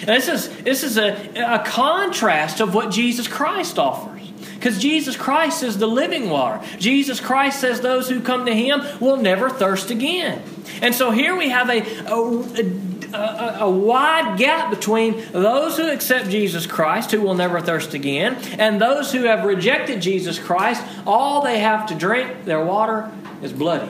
And 0.02 0.08
this 0.08 0.30
is, 0.30 0.50
this 0.64 0.84
is 0.84 0.98
a, 0.98 1.14
a 1.36 1.60
contrast 1.66 2.62
of 2.62 2.74
what 2.74 2.92
Jesus 2.92 3.28
Christ 3.28 3.78
offers. 3.78 4.20
Because 4.56 4.78
Jesus 4.78 5.16
Christ 5.16 5.64
is 5.64 5.78
the 5.78 5.88
living 5.88 6.30
water. 6.30 6.66
Jesus 6.78 7.20
Christ 7.20 7.60
says 7.60 7.82
those 7.82 8.10
who 8.10 8.22
come 8.22 8.46
to 8.46 8.54
Him 8.54 8.82
will 9.00 9.18
never 9.18 9.50
thirst 9.50 9.90
again. 9.90 10.42
And 10.82 10.94
so 10.96 11.12
here 11.12 11.36
we 11.36 11.50
have 11.50 11.70
a, 11.70 11.82
a, 12.08 12.16
a, 12.16 12.89
a, 13.14 13.70
wide 13.70 14.38
gap 14.38 14.70
between 14.70 15.24
those 15.32 15.78
who 15.78 15.90
accept 15.90 16.30
Jesus 16.30 16.66
Christ, 16.66 17.12
who 17.12 17.22
will 17.22 17.36
never 17.36 17.60
thirst 17.60 17.94
again, 17.94 18.36
and 18.58 18.82
those 18.82 19.12
who 19.12 19.24
have 19.24 19.44
rejected 19.46 20.02
Jesus 20.02 20.40
Christ. 20.40 20.84
All 21.06 21.42
they 21.42 21.60
have 21.60 21.88
to 21.88 21.96
drink, 21.96 22.46
their 22.46 22.64
water, 22.64 23.12
is 23.42 23.54
bloody. 23.54 23.88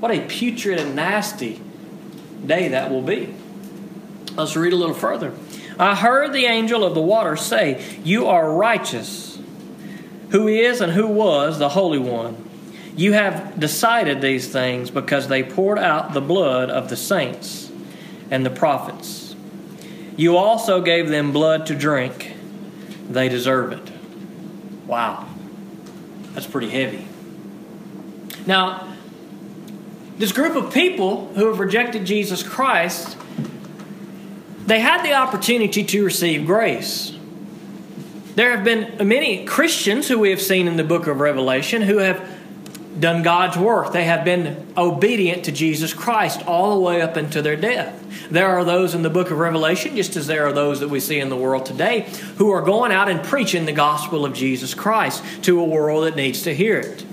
What 0.00 0.10
a 0.10 0.20
putrid 0.20 0.78
and 0.78 0.94
nasty 0.94 1.60
day 2.44 2.68
that 2.68 2.90
will 2.90 3.02
be. 3.02 3.34
Let's 4.36 4.56
read 4.56 4.72
a 4.72 4.76
little 4.76 4.94
further. 4.94 5.32
I 5.78 5.94
heard 5.94 6.32
the 6.32 6.46
angel 6.46 6.84
of 6.84 6.94
the 6.94 7.00
water 7.00 7.36
say, 7.36 7.84
You 8.04 8.26
are 8.26 8.52
righteous 8.52 9.38
who 10.30 10.48
is 10.48 10.80
and 10.80 10.92
who 10.92 11.06
was 11.06 11.58
the 11.58 11.68
Holy 11.68 11.98
One. 11.98 12.48
You 12.96 13.12
have 13.12 13.58
decided 13.58 14.20
these 14.20 14.48
things 14.48 14.90
because 14.90 15.28
they 15.28 15.42
poured 15.42 15.78
out 15.78 16.12
the 16.12 16.20
blood 16.20 16.70
of 16.70 16.88
the 16.88 16.96
saints 16.96 17.70
and 18.30 18.44
the 18.44 18.50
prophets. 18.50 19.34
You 20.16 20.36
also 20.36 20.80
gave 20.80 21.08
them 21.08 21.32
blood 21.32 21.66
to 21.66 21.74
drink. 21.74 22.32
They 23.08 23.28
deserve 23.28 23.72
it. 23.72 23.92
Wow. 24.86 25.26
That's 26.32 26.46
pretty 26.46 26.70
heavy. 26.70 27.06
Now, 28.46 28.94
this 30.18 30.32
group 30.32 30.54
of 30.56 30.72
people 30.72 31.28
who 31.34 31.46
have 31.46 31.58
rejected 31.58 32.04
Jesus 32.04 32.42
Christ, 32.42 33.16
they 34.66 34.80
had 34.80 35.04
the 35.04 35.14
opportunity 35.14 35.84
to 35.84 36.04
receive 36.04 36.46
grace. 36.46 37.16
There 38.34 38.50
have 38.50 38.64
been 38.64 39.06
many 39.06 39.44
Christians 39.44 40.08
who 40.08 40.18
we 40.18 40.30
have 40.30 40.40
seen 40.40 40.66
in 40.66 40.76
the 40.76 40.84
book 40.84 41.06
of 41.06 41.20
Revelation 41.20 41.82
who 41.82 41.98
have 41.98 42.28
done 42.98 43.22
God's 43.22 43.56
work. 43.56 43.92
They 43.92 44.04
have 44.04 44.24
been 44.24 44.66
obedient 44.76 45.44
to 45.44 45.52
Jesus 45.52 45.92
Christ 45.92 46.46
all 46.46 46.74
the 46.74 46.80
way 46.80 47.00
up 47.00 47.16
until 47.16 47.42
their 47.42 47.56
death. 47.56 48.03
There 48.30 48.48
are 48.48 48.64
those 48.64 48.94
in 48.94 49.02
the 49.02 49.10
book 49.10 49.30
of 49.30 49.38
Revelation, 49.38 49.96
just 49.96 50.16
as 50.16 50.26
there 50.26 50.46
are 50.46 50.52
those 50.52 50.80
that 50.80 50.88
we 50.88 51.00
see 51.00 51.20
in 51.20 51.28
the 51.28 51.36
world 51.36 51.66
today, 51.66 52.08
who 52.36 52.50
are 52.50 52.62
going 52.62 52.92
out 52.92 53.08
and 53.08 53.22
preaching 53.22 53.66
the 53.66 53.72
gospel 53.72 54.24
of 54.24 54.34
Jesus 54.34 54.74
Christ 54.74 55.22
to 55.42 55.60
a 55.60 55.64
world 55.64 56.04
that 56.04 56.16
needs 56.16 56.42
to 56.42 56.54
hear 56.54 56.78
it. 56.78 57.04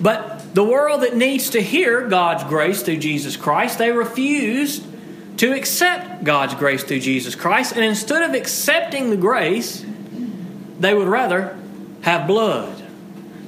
But 0.00 0.54
the 0.54 0.64
world 0.64 1.02
that 1.02 1.16
needs 1.16 1.50
to 1.50 1.62
hear 1.62 2.08
God's 2.08 2.44
grace 2.44 2.82
through 2.82 2.98
Jesus 2.98 3.36
Christ, 3.36 3.78
they 3.78 3.92
refuse 3.92 4.84
to 5.36 5.52
accept 5.52 6.24
God's 6.24 6.54
grace 6.54 6.82
through 6.84 7.00
Jesus 7.00 7.34
Christ. 7.34 7.72
And 7.72 7.84
instead 7.84 8.28
of 8.28 8.34
accepting 8.34 9.10
the 9.10 9.16
grace, 9.16 9.84
they 10.78 10.94
would 10.94 11.08
rather 11.08 11.58
have 12.02 12.26
blood, 12.26 12.82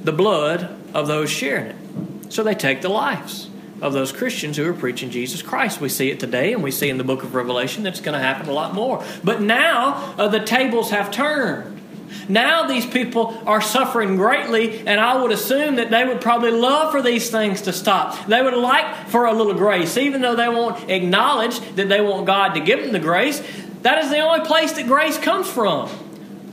the 0.03 0.11
blood 0.11 0.75
of 0.93 1.07
those 1.07 1.29
sharing 1.29 1.67
it. 1.67 2.33
So 2.33 2.43
they 2.43 2.55
take 2.55 2.81
the 2.81 2.89
lives 2.89 3.49
of 3.83 3.91
those 3.91 4.13
Christians 4.13 4.55
who 4.55 4.67
are 4.67 4.73
preaching 4.73 5.11
Jesus 5.11 5.41
Christ. 5.41 5.81
We 5.81 5.89
see 5.89 6.09
it 6.09 6.19
today, 6.19 6.53
and 6.53 6.63
we 6.63 6.71
see 6.71 6.89
in 6.89 6.97
the 6.97 7.03
book 7.03 7.23
of 7.23 7.35
Revelation 7.35 7.83
that's 7.83 7.99
going 7.99 8.17
to 8.17 8.23
happen 8.23 8.47
a 8.47 8.53
lot 8.53 8.73
more. 8.73 9.03
But 9.23 9.41
now 9.41 10.15
uh, 10.17 10.29
the 10.29 10.39
tables 10.39 10.89
have 10.91 11.11
turned. 11.11 11.81
Now 12.29 12.65
these 12.65 12.85
people 12.85 13.37
are 13.45 13.59
suffering 13.59 14.15
greatly, 14.15 14.79
and 14.87 14.99
I 15.01 15.21
would 15.21 15.31
assume 15.31 15.75
that 15.75 15.91
they 15.91 16.05
would 16.05 16.21
probably 16.21 16.51
love 16.51 16.91
for 16.91 17.01
these 17.01 17.29
things 17.29 17.63
to 17.63 17.73
stop. 17.73 18.25
They 18.27 18.41
would 18.41 18.53
like 18.53 19.09
for 19.09 19.25
a 19.25 19.33
little 19.33 19.53
grace, 19.53 19.97
even 19.97 20.21
though 20.21 20.35
they 20.35 20.47
won't 20.47 20.89
acknowledge 20.89 21.59
that 21.75 21.89
they 21.89 21.99
want 21.99 22.25
God 22.25 22.53
to 22.53 22.61
give 22.61 22.81
them 22.81 22.93
the 22.93 22.99
grace. 22.99 23.41
That 23.81 24.01
is 24.03 24.09
the 24.09 24.19
only 24.19 24.45
place 24.45 24.71
that 24.73 24.87
grace 24.87 25.17
comes 25.17 25.49
from. 25.49 25.89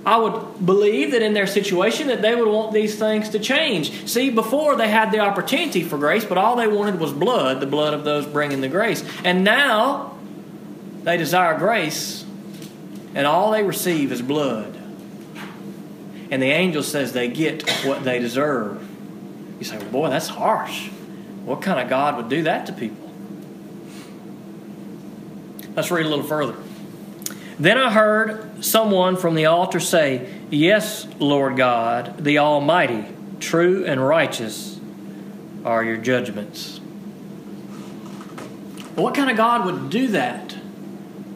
I 0.04 0.16
would 0.16 0.64
believe 0.64 1.10
that 1.10 1.20
in 1.20 1.34
their 1.34 1.46
situation 1.46 2.08
that 2.08 2.22
they 2.22 2.34
would 2.34 2.48
want 2.48 2.72
these 2.72 2.98
things 2.98 3.28
to 3.30 3.38
change. 3.38 4.08
See, 4.08 4.30
before 4.30 4.76
they 4.76 4.88
had 4.88 5.12
the 5.12 5.18
opportunity 5.18 5.82
for 5.82 5.98
grace, 5.98 6.24
but 6.24 6.38
all 6.38 6.56
they 6.56 6.66
wanted 6.66 6.98
was 6.98 7.12
blood, 7.12 7.60
the 7.60 7.66
blood 7.66 7.92
of 7.92 8.04
those 8.04 8.26
bringing 8.26 8.62
the 8.62 8.68
grace. 8.68 9.04
And 9.24 9.44
now 9.44 10.16
they 11.02 11.18
desire 11.18 11.58
grace, 11.58 12.24
and 13.14 13.26
all 13.26 13.50
they 13.50 13.62
receive 13.62 14.10
is 14.10 14.22
blood. 14.22 14.76
And 16.30 16.40
the 16.40 16.50
angel 16.50 16.82
says 16.82 17.12
they 17.12 17.28
get 17.28 17.68
what 17.84 18.02
they 18.02 18.18
deserve. 18.18 18.86
You 19.58 19.64
say, 19.64 19.76
well, 19.76 19.90
boy, 19.90 20.10
that's 20.10 20.28
harsh. 20.28 20.88
What 21.44 21.60
kind 21.60 21.78
of 21.78 21.90
God 21.90 22.16
would 22.16 22.30
do 22.30 22.44
that 22.44 22.66
to 22.66 22.72
people? 22.72 23.10
Let's 25.76 25.90
read 25.90 26.06
a 26.06 26.08
little 26.08 26.24
further. 26.24 26.56
Then 27.60 27.76
I 27.76 27.92
heard 27.92 28.64
someone 28.64 29.18
from 29.18 29.34
the 29.34 29.44
altar 29.44 29.80
say, 29.80 30.34
Yes, 30.48 31.06
Lord 31.18 31.58
God, 31.58 32.24
the 32.24 32.38
Almighty, 32.38 33.04
true 33.38 33.84
and 33.84 34.04
righteous 34.04 34.80
are 35.62 35.84
your 35.84 35.98
judgments. 35.98 36.78
what 38.94 39.14
kind 39.14 39.30
of 39.30 39.36
God 39.36 39.66
would 39.66 39.90
do 39.90 40.08
that 40.08 40.56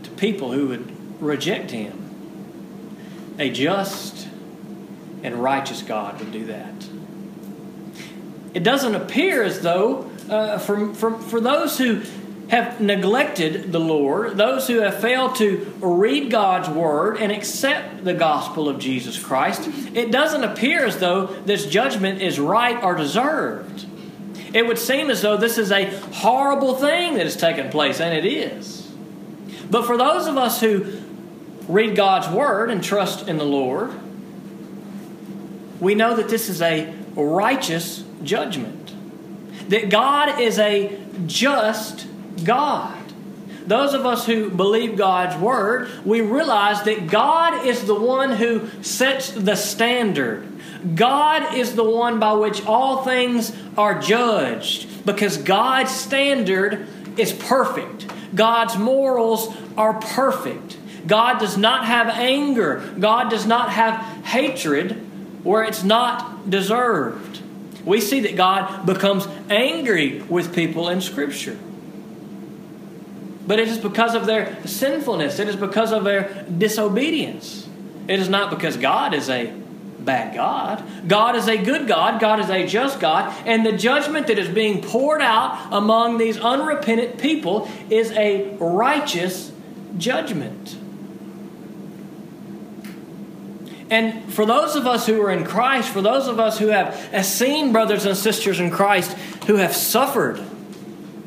to 0.05 0.11
people 0.13 0.51
who 0.53 0.69
would 0.69 1.23
reject 1.23 1.71
Him? 1.71 2.01
A 3.39 3.51
just 3.51 4.27
and 5.23 5.35
righteous 5.35 5.83
God 5.83 6.19
would 6.21 6.33
do 6.33 6.47
that. 6.47 6.89
It 8.55 8.63
doesn't 8.63 8.95
appear 8.95 9.43
as 9.43 9.61
though, 9.61 10.11
uh, 10.31 10.57
for, 10.57 10.95
for, 10.95 11.19
for 11.19 11.39
those 11.39 11.77
who 11.77 12.01
have 12.49 12.81
neglected 12.81 13.73
the 13.73 13.81
Lord, 13.81 14.37
those 14.37 14.67
who 14.67 14.81
have 14.81 15.01
failed 15.01 15.37
to 15.37 15.73
read 15.81 16.31
God's 16.31 16.69
Word 16.69 17.17
and 17.17 17.33
accept 17.33 18.05
the 18.05 18.15
gospel 18.15 18.69
of 18.69 18.79
Jesus 18.79 19.19
Christ, 19.19 19.69
it 19.95 20.11
doesn't 20.11 20.45
appear 20.45 20.85
as 20.85 20.99
though 20.99 21.27
this 21.27 21.67
judgment 21.67 22.21
is 22.21 22.39
right 22.39 22.83
or 22.83 22.95
deserved. 22.95 23.87
It 24.53 24.67
would 24.67 24.79
seem 24.79 25.11
as 25.11 25.23
though 25.23 25.37
this 25.37 25.59
is 25.59 25.73
a 25.73 25.87
horrible 26.13 26.75
thing 26.75 27.15
that 27.15 27.25
has 27.25 27.37
taken 27.37 27.71
place, 27.71 28.01
and 28.01 28.17
it 28.17 28.27
is. 28.27 28.83
But 29.71 29.87
for 29.87 29.97
those 29.97 30.27
of 30.27 30.37
us 30.37 30.61
who 30.61 31.01
read 31.67 31.97
God's 31.97 32.29
Word 32.29 32.71
and 32.71 32.85
trust 32.85 33.27
in 33.27 33.39
the 33.39 33.45
Lord, 33.45 33.91
we 35.81 35.95
know 35.95 36.15
that 36.15 36.29
this 36.29 36.49
is 36.49 36.61
a 36.63 36.95
righteous 37.17 38.05
judgment. 38.23 38.93
That 39.71 39.89
God 39.89 40.41
is 40.41 40.59
a 40.59 41.01
just 41.27 42.07
God. 42.43 43.01
Those 43.67 43.95
of 43.95 44.05
us 44.05 44.27
who 44.27 44.51
believe 44.51 44.97
God's 44.97 45.37
word, 45.41 45.89
we 46.05 46.21
realize 46.21 46.83
that 46.83 47.07
God 47.07 47.67
is 47.67 47.85
the 47.85 47.95
one 47.95 48.33
who 48.33 48.69
sets 48.83 49.31
the 49.31 49.57
standard. 49.57 50.47
God 50.95 51.57
is 51.57 51.75
the 51.75 51.85
one 51.85 52.21
by 52.21 52.35
which 52.35 52.65
all 52.67 53.05
things 53.05 53.57
are 53.79 53.99
judged 53.99 55.07
because 55.07 55.39
God's 55.39 55.91
standard 55.91 56.87
is 57.17 57.33
perfect. 57.33 58.07
God's 58.35 58.77
morals 58.77 59.55
are 59.79 59.95
perfect. 59.95 60.77
God 61.07 61.39
does 61.39 61.57
not 61.57 61.87
have 61.87 62.09
anger. 62.09 62.95
God 62.99 63.31
does 63.31 63.47
not 63.47 63.71
have 63.71 63.95
hatred 64.27 64.93
where 65.43 65.65
it's 65.65 65.85
not 65.85 66.51
deserved. 66.51 67.41
We 67.85 68.01
see 68.01 68.21
that 68.21 68.37
God 68.37 68.87
becomes 68.87 69.27
angry 69.49 70.21
with 70.23 70.55
people 70.55 70.89
in 70.89 71.01
Scripture. 71.01 71.59
But 73.47 73.59
it 73.61 73.69
is 73.69 73.79
because 73.79 74.15
of 74.15 74.27
their 74.27 74.57
sinfulness, 74.67 75.39
it 75.39 75.49
is 75.49 75.57
because 75.57 75.93
of 75.93 76.05
their 76.05 76.45
disobedience. 76.45 77.69
It 78.09 78.21
is 78.21 78.29
not 78.29 78.51
because 78.51 78.77
God 78.77 79.15
is 79.15 79.29
a 79.29 79.53
bad 79.99 80.35
God. 80.35 80.83
God 81.09 81.37
is 81.37 81.49
a 81.49 81.57
good 81.57 81.89
God. 81.89 82.21
God 82.21 82.41
is 82.41 82.51
a 82.51 82.67
just 82.67 83.01
God. 83.01 83.35
And 83.47 83.65
the 83.65 83.73
judgment 83.73 84.27
that 84.27 84.39
is 84.39 84.49
being 84.49 84.83
poured 84.83 85.23
out 85.23 85.69
among 85.73 86.19
these 86.19 86.39
unrepentant 86.39 87.19
people 87.19 87.69
is 87.91 88.11
a 88.13 88.57
righteous 88.59 89.53
judgment. 89.97 90.77
And 93.91 94.33
for 94.33 94.45
those 94.45 94.77
of 94.77 94.87
us 94.87 95.07
who 95.07 95.21
are 95.23 95.31
in 95.31 95.45
Christ, 95.45 95.91
for 95.91 96.03
those 96.03 96.27
of 96.27 96.41
us 96.41 96.59
who 96.59 96.69
have 96.69 97.25
seen 97.25 97.73
brothers 97.73 98.07
and 98.07 98.17
sisters 98.17 98.59
in 98.59 98.71
Christ 98.71 99.13
who 99.47 99.57
have 99.57 99.75
suffered 99.75 100.43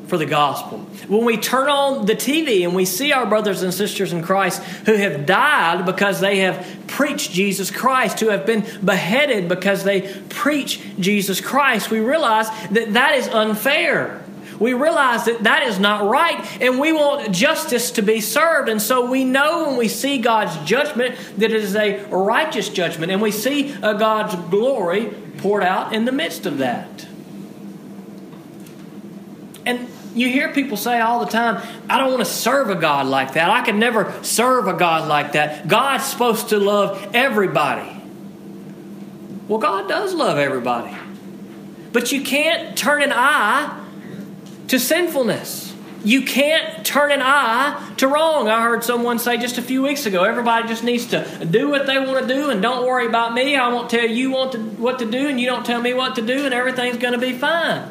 for 0.08 0.16
the 0.16 0.26
gospel, 0.26 0.78
when 1.06 1.24
we 1.24 1.36
turn 1.36 1.68
on 1.68 2.06
the 2.06 2.14
TV 2.14 2.64
and 2.64 2.74
we 2.74 2.84
see 2.86 3.12
our 3.12 3.26
brothers 3.26 3.62
and 3.62 3.72
sisters 3.72 4.12
in 4.12 4.22
Christ 4.22 4.62
who 4.62 4.94
have 4.94 5.26
died 5.26 5.84
because 5.84 6.20
they 6.20 6.38
have 6.38 6.66
preached 6.86 7.30
Jesus 7.30 7.70
Christ, 7.70 8.18
who 8.20 8.30
have 8.30 8.46
been 8.46 8.66
beheaded 8.82 9.48
because 9.48 9.84
they 9.84 10.12
preach 10.30 10.80
Jesus 10.98 11.40
Christ, 11.40 11.90
we 11.90 12.00
realize 12.00 12.48
that 12.70 12.94
that 12.94 13.14
is 13.16 13.28
unfair. 13.28 14.24
We 14.58 14.72
realize 14.72 15.26
that 15.26 15.44
that 15.44 15.62
is 15.64 15.78
not 15.78 16.08
right, 16.08 16.60
and 16.60 16.80
we 16.80 16.92
want 16.92 17.30
justice 17.30 17.92
to 17.92 18.02
be 18.02 18.20
served. 18.20 18.68
And 18.68 18.82
so 18.82 19.08
we 19.08 19.22
know 19.22 19.68
when 19.68 19.76
we 19.76 19.86
see 19.86 20.18
God's 20.18 20.56
judgment 20.68 21.14
that 21.36 21.52
it 21.52 21.62
is 21.62 21.76
a 21.76 22.04
righteous 22.06 22.68
judgment, 22.68 23.12
and 23.12 23.22
we 23.22 23.30
see 23.30 23.72
God's 23.72 24.34
glory 24.50 25.14
poured 25.36 25.62
out 25.62 25.92
in 25.92 26.06
the 26.06 26.12
midst 26.12 26.44
of 26.44 26.58
that. 26.58 27.06
And 29.64 29.86
you 30.14 30.28
hear 30.28 30.52
people 30.52 30.76
say 30.76 31.00
all 31.00 31.24
the 31.24 31.30
time, 31.30 31.62
I 31.88 31.98
don't 31.98 32.10
want 32.10 32.24
to 32.24 32.30
serve 32.30 32.70
a 32.70 32.74
God 32.74 33.06
like 33.06 33.34
that. 33.34 33.50
I 33.50 33.62
can 33.62 33.78
never 33.78 34.12
serve 34.22 34.66
a 34.66 34.74
God 34.74 35.08
like 35.08 35.32
that. 35.32 35.68
God's 35.68 36.04
supposed 36.04 36.48
to 36.50 36.58
love 36.58 37.10
everybody. 37.14 37.94
Well, 39.48 39.58
God 39.58 39.88
does 39.88 40.14
love 40.14 40.38
everybody. 40.38 40.96
But 41.92 42.12
you 42.12 42.22
can't 42.22 42.76
turn 42.76 43.02
an 43.02 43.12
eye 43.12 43.84
to 44.68 44.78
sinfulness. 44.78 45.74
You 46.04 46.22
can't 46.22 46.86
turn 46.86 47.10
an 47.10 47.22
eye 47.22 47.92
to 47.96 48.06
wrong. 48.06 48.48
I 48.48 48.62
heard 48.62 48.84
someone 48.84 49.18
say 49.18 49.36
just 49.36 49.58
a 49.58 49.62
few 49.62 49.82
weeks 49.82 50.06
ago 50.06 50.22
everybody 50.22 50.68
just 50.68 50.84
needs 50.84 51.06
to 51.06 51.44
do 51.44 51.68
what 51.68 51.86
they 51.86 51.98
want 51.98 52.26
to 52.26 52.34
do 52.34 52.50
and 52.50 52.62
don't 52.62 52.86
worry 52.86 53.06
about 53.06 53.34
me. 53.34 53.56
I 53.56 53.68
won't 53.68 53.90
tell 53.90 54.06
you 54.06 54.30
what 54.30 54.52
to, 54.52 55.06
do 55.06 55.28
and 55.28 55.40
you 55.40 55.46
don't 55.46 55.66
tell 55.66 55.80
me 55.80 55.94
what 55.94 56.14
to 56.14 56.22
do 56.22 56.44
and 56.44 56.54
everything's 56.54 56.98
going 56.98 57.14
to 57.14 57.18
be 57.18 57.32
fine. 57.32 57.90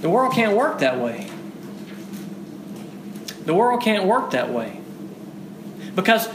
The 0.00 0.08
world 0.08 0.32
can't 0.32 0.56
work 0.56 0.78
that 0.80 0.98
way. 0.98 1.30
The 3.44 3.54
world 3.54 3.82
can't 3.82 4.04
work 4.04 4.32
that 4.32 4.50
way. 4.50 4.80
Because 5.94 6.28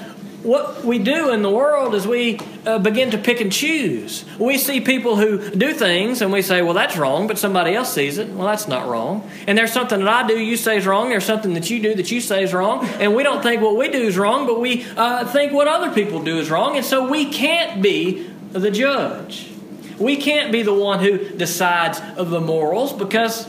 what 0.43 0.83
we 0.83 0.99
do 0.99 1.31
in 1.31 1.41
the 1.41 1.49
world 1.49 1.95
is 1.95 2.05
we 2.05 2.37
uh, 2.65 2.77
begin 2.77 3.11
to 3.11 3.17
pick 3.17 3.39
and 3.39 3.51
choose. 3.51 4.25
We 4.37 4.57
see 4.57 4.81
people 4.81 5.15
who 5.15 5.49
do 5.51 5.73
things 5.73 6.21
and 6.21 6.33
we 6.33 6.41
say, 6.41 6.61
well, 6.61 6.73
that's 6.73 6.97
wrong, 6.97 7.27
but 7.27 7.37
somebody 7.37 7.73
else 7.73 7.93
sees 7.93 8.17
it. 8.17 8.29
Well, 8.29 8.47
that's 8.47 8.67
not 8.67 8.87
wrong. 8.87 9.29
And 9.47 9.57
there's 9.57 9.71
something 9.71 9.99
that 9.99 10.09
I 10.09 10.27
do 10.27 10.37
you 10.37 10.57
say 10.57 10.77
is 10.77 10.85
wrong. 10.85 11.09
There's 11.09 11.23
something 11.23 11.53
that 11.53 11.69
you 11.69 11.81
do 11.81 11.95
that 11.95 12.11
you 12.11 12.19
say 12.19 12.43
is 12.43 12.53
wrong. 12.53 12.85
And 12.99 13.15
we 13.15 13.23
don't 13.23 13.41
think 13.41 13.61
what 13.61 13.77
we 13.77 13.87
do 13.89 14.01
is 14.01 14.17
wrong, 14.17 14.45
but 14.45 14.59
we 14.59 14.85
uh, 14.97 15.25
think 15.27 15.53
what 15.53 15.67
other 15.67 15.93
people 15.93 16.21
do 16.21 16.37
is 16.39 16.49
wrong. 16.51 16.75
And 16.75 16.85
so 16.85 17.09
we 17.09 17.31
can't 17.31 17.81
be 17.81 18.29
the 18.51 18.69
judge. 18.69 19.49
We 19.97 20.17
can't 20.17 20.51
be 20.51 20.63
the 20.63 20.73
one 20.73 20.99
who 20.99 21.19
decides 21.29 22.01
of 22.17 22.31
the 22.31 22.41
morals 22.41 22.91
because 22.91 23.47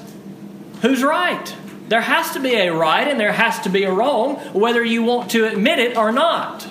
who's 0.85 1.03
right? 1.03 1.55
There 1.89 2.03
has 2.03 2.33
to 2.33 2.41
be 2.41 2.55
a 2.55 2.73
right 2.73 3.09
and 3.09 3.19
there 3.19 3.33
has 3.33 3.59
to 3.61 3.71
be 3.71 3.85
a 3.85 3.93
wrong, 3.93 4.37
whether 4.53 4.85
you 4.85 5.03
want 5.03 5.31
to 5.31 5.47
admit 5.47 5.79
it 5.79 5.97
or 5.97 6.13
not. 6.13 6.69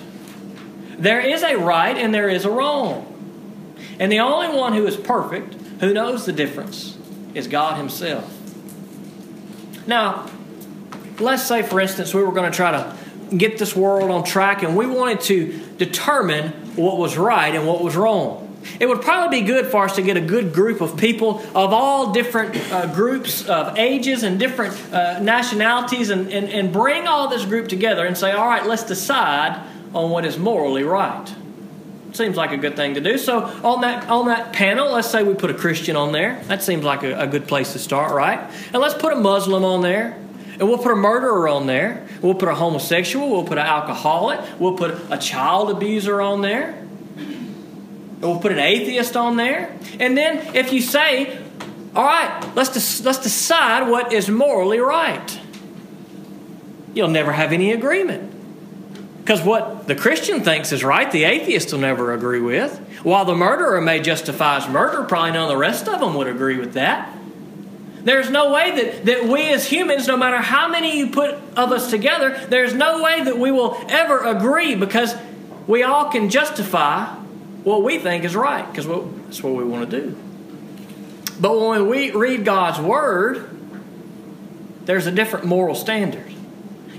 There 0.96 1.20
is 1.20 1.42
a 1.42 1.56
right 1.56 1.96
and 1.96 2.14
there 2.14 2.28
is 2.28 2.44
a 2.44 2.50
wrong. 2.50 3.10
And 3.98 4.12
the 4.12 4.20
only 4.20 4.56
one 4.56 4.72
who 4.72 4.86
is 4.86 4.96
perfect, 4.96 5.54
who 5.80 5.92
knows 5.92 6.26
the 6.26 6.32
difference, 6.32 6.96
is 7.34 7.48
God 7.48 7.76
Himself. 7.76 8.30
Now, 9.86 10.30
let's 11.18 11.42
say, 11.42 11.62
for 11.62 11.80
instance, 11.80 12.14
we 12.14 12.22
were 12.22 12.32
going 12.32 12.50
to 12.50 12.56
try 12.56 12.70
to 12.70 12.96
get 13.36 13.58
this 13.58 13.74
world 13.74 14.12
on 14.12 14.22
track 14.22 14.62
and 14.62 14.76
we 14.76 14.86
wanted 14.86 15.22
to 15.22 15.60
determine 15.76 16.52
what 16.76 16.98
was 16.98 17.16
right 17.16 17.52
and 17.52 17.66
what 17.66 17.82
was 17.82 17.96
wrong. 17.96 18.43
It 18.80 18.86
would 18.86 19.02
probably 19.02 19.40
be 19.40 19.46
good 19.46 19.66
for 19.66 19.84
us 19.84 19.96
to 19.96 20.02
get 20.02 20.16
a 20.16 20.20
good 20.20 20.52
group 20.52 20.80
of 20.80 20.96
people 20.96 21.40
of 21.54 21.72
all 21.72 22.12
different 22.12 22.56
uh, 22.72 22.92
groups 22.94 23.46
of 23.48 23.78
ages 23.78 24.22
and 24.22 24.38
different 24.38 24.74
uh, 24.92 25.20
nationalities 25.20 26.10
and, 26.10 26.32
and, 26.32 26.48
and 26.48 26.72
bring 26.72 27.06
all 27.06 27.28
this 27.28 27.44
group 27.44 27.68
together 27.68 28.06
and 28.06 28.16
say, 28.16 28.32
all 28.32 28.46
right, 28.46 28.66
let's 28.66 28.84
decide 28.84 29.60
on 29.94 30.10
what 30.10 30.24
is 30.24 30.38
morally 30.38 30.82
right. 30.82 31.34
Seems 32.12 32.36
like 32.36 32.52
a 32.52 32.56
good 32.56 32.76
thing 32.76 32.94
to 32.94 33.00
do. 33.00 33.18
So 33.18 33.42
on 33.64 33.80
that 33.80 34.08
on 34.08 34.26
that 34.26 34.52
panel, 34.52 34.92
let's 34.92 35.10
say 35.10 35.24
we 35.24 35.34
put 35.34 35.50
a 35.50 35.54
Christian 35.54 35.96
on 35.96 36.12
there. 36.12 36.40
That 36.44 36.62
seems 36.62 36.84
like 36.84 37.02
a, 37.02 37.18
a 37.18 37.26
good 37.26 37.48
place 37.48 37.72
to 37.72 37.80
start, 37.80 38.12
right? 38.12 38.38
And 38.72 38.76
let's 38.80 38.94
put 38.94 39.12
a 39.12 39.16
Muslim 39.16 39.64
on 39.64 39.82
there. 39.82 40.16
And 40.58 40.68
we'll 40.68 40.78
put 40.78 40.92
a 40.92 40.96
murderer 40.96 41.48
on 41.48 41.66
there. 41.66 42.06
We'll 42.22 42.36
put 42.36 42.48
a 42.48 42.54
homosexual. 42.54 43.28
We'll 43.28 43.42
put 43.42 43.58
an 43.58 43.66
alcoholic. 43.66 44.40
We'll 44.60 44.76
put 44.76 44.96
a 45.10 45.18
child 45.18 45.70
abuser 45.70 46.20
on 46.20 46.42
there. 46.42 46.80
We'll 48.20 48.38
put 48.38 48.52
an 48.52 48.58
atheist 48.58 49.16
on 49.16 49.36
there. 49.36 49.76
And 50.00 50.16
then 50.16 50.54
if 50.54 50.72
you 50.72 50.80
say, 50.80 51.38
all 51.94 52.04
right, 52.04 52.50
let's, 52.54 52.70
des- 52.70 53.04
let's 53.04 53.18
decide 53.18 53.88
what 53.88 54.12
is 54.12 54.28
morally 54.28 54.78
right, 54.78 55.40
you'll 56.94 57.08
never 57.08 57.32
have 57.32 57.52
any 57.52 57.72
agreement. 57.72 58.32
Because 59.18 59.42
what 59.42 59.86
the 59.86 59.94
Christian 59.94 60.42
thinks 60.42 60.72
is 60.72 60.84
right, 60.84 61.10
the 61.10 61.24
atheist 61.24 61.72
will 61.72 61.80
never 61.80 62.12
agree 62.12 62.40
with. 62.40 62.78
While 63.02 63.24
the 63.24 63.34
murderer 63.34 63.80
may 63.80 64.00
justify 64.00 64.60
his 64.60 64.68
murder, 64.68 65.04
probably 65.04 65.32
none 65.32 65.44
of 65.44 65.48
the 65.48 65.56
rest 65.56 65.88
of 65.88 66.00
them 66.00 66.14
would 66.14 66.26
agree 66.26 66.58
with 66.58 66.74
that. 66.74 67.14
There's 68.02 68.28
no 68.28 68.52
way 68.52 68.76
that, 68.76 69.06
that 69.06 69.24
we 69.24 69.50
as 69.50 69.66
humans, 69.66 70.06
no 70.06 70.18
matter 70.18 70.36
how 70.36 70.68
many 70.68 70.98
you 70.98 71.06
put 71.08 71.36
of 71.56 71.72
us 71.72 71.90
together, 71.90 72.38
there's 72.48 72.74
no 72.74 73.02
way 73.02 73.24
that 73.24 73.38
we 73.38 73.50
will 73.50 73.78
ever 73.88 74.18
agree 74.18 74.74
because 74.74 75.14
we 75.66 75.82
all 75.82 76.10
can 76.10 76.28
justify 76.28 77.16
what 77.64 77.82
we 77.82 77.98
think 77.98 78.24
is 78.24 78.36
right 78.36 78.66
because 78.70 78.86
that's 78.86 79.42
what 79.42 79.54
we 79.54 79.64
want 79.64 79.90
to 79.90 80.00
do. 80.00 80.16
But 81.40 81.58
when 81.58 81.88
we 81.88 82.12
read 82.12 82.44
God's 82.44 82.78
Word, 82.78 83.50
there's 84.84 85.06
a 85.06 85.10
different 85.10 85.46
moral 85.46 85.74
standard. 85.74 86.32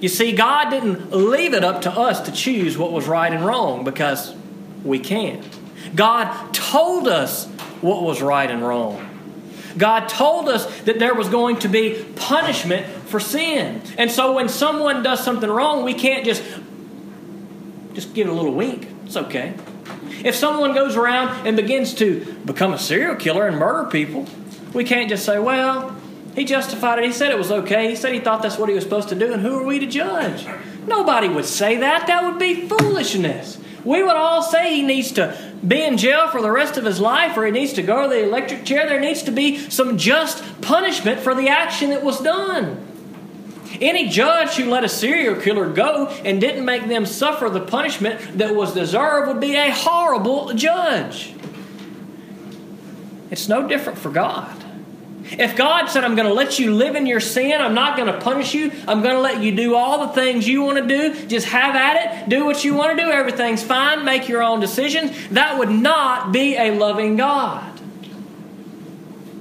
You 0.01 0.09
see, 0.09 0.33
God 0.33 0.69
didn't 0.69 1.11
leave 1.11 1.53
it 1.53 1.63
up 1.63 1.83
to 1.83 1.91
us 1.91 2.21
to 2.21 2.31
choose 2.31 2.77
what 2.77 2.91
was 2.91 3.07
right 3.07 3.31
and 3.31 3.45
wrong 3.45 3.83
because 3.83 4.35
we 4.83 4.99
can't. 4.99 5.43
God 5.95 6.53
told 6.53 7.07
us 7.07 7.45
what 7.81 8.03
was 8.03 8.21
right 8.21 8.49
and 8.49 8.61
wrong. 8.61 9.09
God 9.77 10.07
told 10.07 10.49
us 10.49 10.65
that 10.81 10.99
there 10.99 11.13
was 11.13 11.29
going 11.29 11.59
to 11.59 11.67
be 11.67 12.05
punishment 12.15 12.85
for 13.07 13.19
sin. 13.19 13.81
And 13.97 14.09
so 14.09 14.33
when 14.33 14.49
someone 14.49 15.03
does 15.03 15.23
something 15.23 15.49
wrong, 15.49 15.83
we 15.83 15.93
can't 15.93 16.25
just 16.25 16.43
just 17.93 18.13
give 18.13 18.27
it 18.27 18.29
a 18.29 18.33
little 18.33 18.53
wink. 18.53 18.87
It's 19.05 19.15
okay. 19.15 19.53
If 20.23 20.35
someone 20.35 20.73
goes 20.73 20.95
around 20.95 21.47
and 21.47 21.55
begins 21.55 21.93
to 21.95 22.25
become 22.45 22.73
a 22.73 22.79
serial 22.79 23.15
killer 23.15 23.47
and 23.47 23.57
murder 23.57 23.89
people, 23.89 24.25
we 24.73 24.83
can't 24.83 25.09
just 25.09 25.25
say, 25.25 25.39
well, 25.39 25.95
he 26.35 26.45
justified 26.45 26.99
it. 26.99 27.05
He 27.05 27.11
said 27.11 27.31
it 27.31 27.37
was 27.37 27.51
okay. 27.51 27.89
He 27.89 27.95
said 27.95 28.13
he 28.13 28.19
thought 28.19 28.41
that's 28.41 28.57
what 28.57 28.69
he 28.69 28.75
was 28.75 28.83
supposed 28.83 29.09
to 29.09 29.15
do, 29.15 29.31
and 29.31 29.41
who 29.41 29.57
are 29.57 29.63
we 29.63 29.79
to 29.79 29.87
judge? 29.87 30.45
Nobody 30.87 31.29
would 31.29 31.45
say 31.45 31.77
that. 31.77 32.07
That 32.07 32.23
would 32.23 32.39
be 32.39 32.67
foolishness. 32.67 33.57
We 33.83 34.01
would 34.01 34.15
all 34.15 34.41
say 34.41 34.75
he 34.75 34.81
needs 34.81 35.11
to 35.13 35.37
be 35.65 35.83
in 35.83 35.97
jail 35.97 36.27
for 36.27 36.41
the 36.41 36.51
rest 36.51 36.75
of 36.77 36.85
his 36.85 36.99
life 36.99 37.37
or 37.37 37.45
he 37.45 37.51
needs 37.51 37.73
to 37.73 37.83
go 37.83 38.03
to 38.03 38.09
the 38.09 38.23
electric 38.23 38.65
chair. 38.65 38.87
There 38.87 38.99
needs 38.99 39.21
to 39.23 39.31
be 39.31 39.69
some 39.69 39.97
just 39.97 40.43
punishment 40.61 41.19
for 41.19 41.35
the 41.35 41.49
action 41.49 41.91
that 41.91 42.03
was 42.03 42.19
done. 42.19 42.84
Any 43.81 44.09
judge 44.09 44.55
who 44.55 44.69
let 44.69 44.83
a 44.83 44.89
serial 44.89 45.39
killer 45.39 45.71
go 45.71 46.07
and 46.07 46.39
didn't 46.39 46.65
make 46.65 46.87
them 46.87 47.05
suffer 47.05 47.49
the 47.49 47.61
punishment 47.61 48.37
that 48.37 48.55
was 48.55 48.73
deserved 48.73 49.27
would 49.27 49.41
be 49.41 49.55
a 49.55 49.71
horrible 49.71 50.53
judge. 50.53 51.33
It's 53.31 53.47
no 53.47 53.67
different 53.67 53.99
for 53.99 54.11
God. 54.11 54.63
If 55.31 55.55
God 55.55 55.87
said, 55.87 56.03
I'm 56.03 56.15
going 56.15 56.27
to 56.27 56.33
let 56.33 56.59
you 56.59 56.73
live 56.75 56.95
in 56.95 57.07
your 57.07 57.19
sin, 57.19 57.59
I'm 57.59 57.73
not 57.73 57.97
going 57.97 58.13
to 58.13 58.19
punish 58.19 58.53
you, 58.53 58.71
I'm 58.87 59.01
going 59.01 59.15
to 59.15 59.21
let 59.21 59.41
you 59.41 59.55
do 59.55 59.73
all 59.73 60.05
the 60.07 60.13
things 60.13 60.47
you 60.47 60.61
want 60.61 60.77
to 60.77 60.87
do, 60.87 61.27
just 61.27 61.47
have 61.47 61.75
at 61.75 62.23
it, 62.23 62.29
do 62.29 62.45
what 62.45 62.63
you 62.63 62.75
want 62.75 62.95
to 62.95 63.03
do, 63.03 63.09
everything's 63.09 63.63
fine, 63.63 64.05
make 64.05 64.29
your 64.29 64.43
own 64.43 64.59
decisions, 64.59 65.11
that 65.29 65.57
would 65.57 65.71
not 65.71 66.31
be 66.31 66.55
a 66.55 66.75
loving 66.75 67.17
God. 67.17 67.79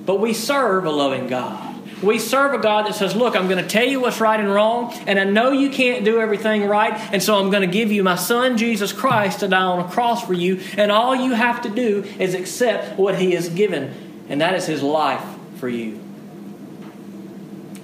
But 0.07 0.21
we 0.21 0.33
serve 0.33 0.87
a 0.87 0.91
loving 0.91 1.27
God. 1.27 1.74
We 2.05 2.19
serve 2.19 2.53
a 2.53 2.59
God 2.59 2.87
that 2.87 2.95
says, 2.95 3.17
Look, 3.17 3.35
I'm 3.35 3.49
going 3.49 3.63
to 3.63 3.69
tell 3.69 3.87
you 3.87 4.01
what's 4.01 4.21
right 4.21 4.39
and 4.39 4.53
wrong, 4.53 4.93
and 5.07 5.19
I 5.19 5.25
know 5.25 5.53
you 5.53 5.71
can't 5.71 6.05
do 6.05 6.21
everything 6.21 6.67
right, 6.67 6.93
and 7.13 7.23
so 7.23 7.37
I'm 7.37 7.51
going 7.51 7.69
to 7.69 7.73
give 7.73 7.91
you 7.91 8.05
my 8.05 8.17
Son, 8.17 8.59
Jesus 8.59 8.93
Christ, 8.93 9.41
to 9.41 9.49
die 9.49 9.63
on 9.63 9.81
a 9.81 9.89
cross 9.89 10.25
for 10.25 10.35
you, 10.35 10.61
and 10.77 10.93
all 10.93 11.17
you 11.17 11.33
have 11.33 11.63
to 11.63 11.71
do 11.71 12.05
is 12.19 12.35
accept 12.35 12.99
what 12.99 13.19
He 13.19 13.33
has 13.33 13.49
given, 13.49 13.95
and 14.29 14.41
that 14.41 14.55
is 14.55 14.67
His 14.67 14.83
life 14.83 15.25
for 15.57 15.69
you. 15.69 16.01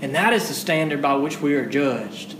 And 0.02 0.14
that 0.14 0.32
is 0.32 0.48
the 0.48 0.54
standard 0.54 1.00
by 1.02 1.14
which 1.14 1.40
we 1.40 1.54
are 1.54 1.66
judged. 1.66 2.36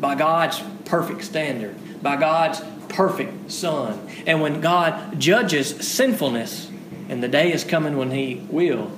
By 0.00 0.14
God's 0.14 0.62
perfect 0.84 1.24
standard, 1.24 1.74
by 2.02 2.16
God's 2.16 2.60
perfect 2.88 3.50
Son. 3.50 4.08
And 4.26 4.40
when 4.42 4.60
God 4.60 5.18
judges 5.18 5.68
sinfulness, 5.86 6.70
and 7.08 7.22
the 7.22 7.28
day 7.28 7.52
is 7.52 7.64
coming 7.64 7.96
when 7.96 8.10
He 8.10 8.46
will, 8.50 8.90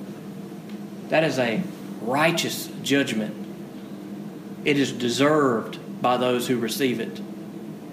that 1.09 1.23
is 1.23 1.37
a 1.39 1.61
righteous 2.05 2.67
judgment. 2.83 3.35
It 4.63 4.77
is 4.77 4.91
deserved 4.91 5.79
by 6.01 6.17
those 6.17 6.47
who 6.47 6.57
receive 6.57 6.99
it 6.99 7.21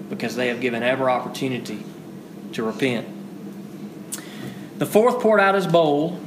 because 0.08 0.36
they 0.36 0.48
have 0.48 0.60
given 0.60 0.82
every 0.82 1.06
opportunity 1.06 1.82
to 2.52 2.62
repent. 2.62 3.08
The 4.78 4.86
fourth 4.86 5.20
poured 5.20 5.40
out 5.40 5.54
his 5.54 5.66
bowl 5.66 6.18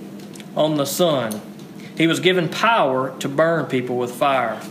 on 0.55 0.75
the 0.75 0.85
sun. 0.85 1.41
He 1.97 2.07
was 2.07 2.19
given 2.19 2.49
power 2.49 3.17
to 3.19 3.29
burn 3.29 3.65
people 3.65 3.97
with 3.97 4.11
fire. 4.11 4.61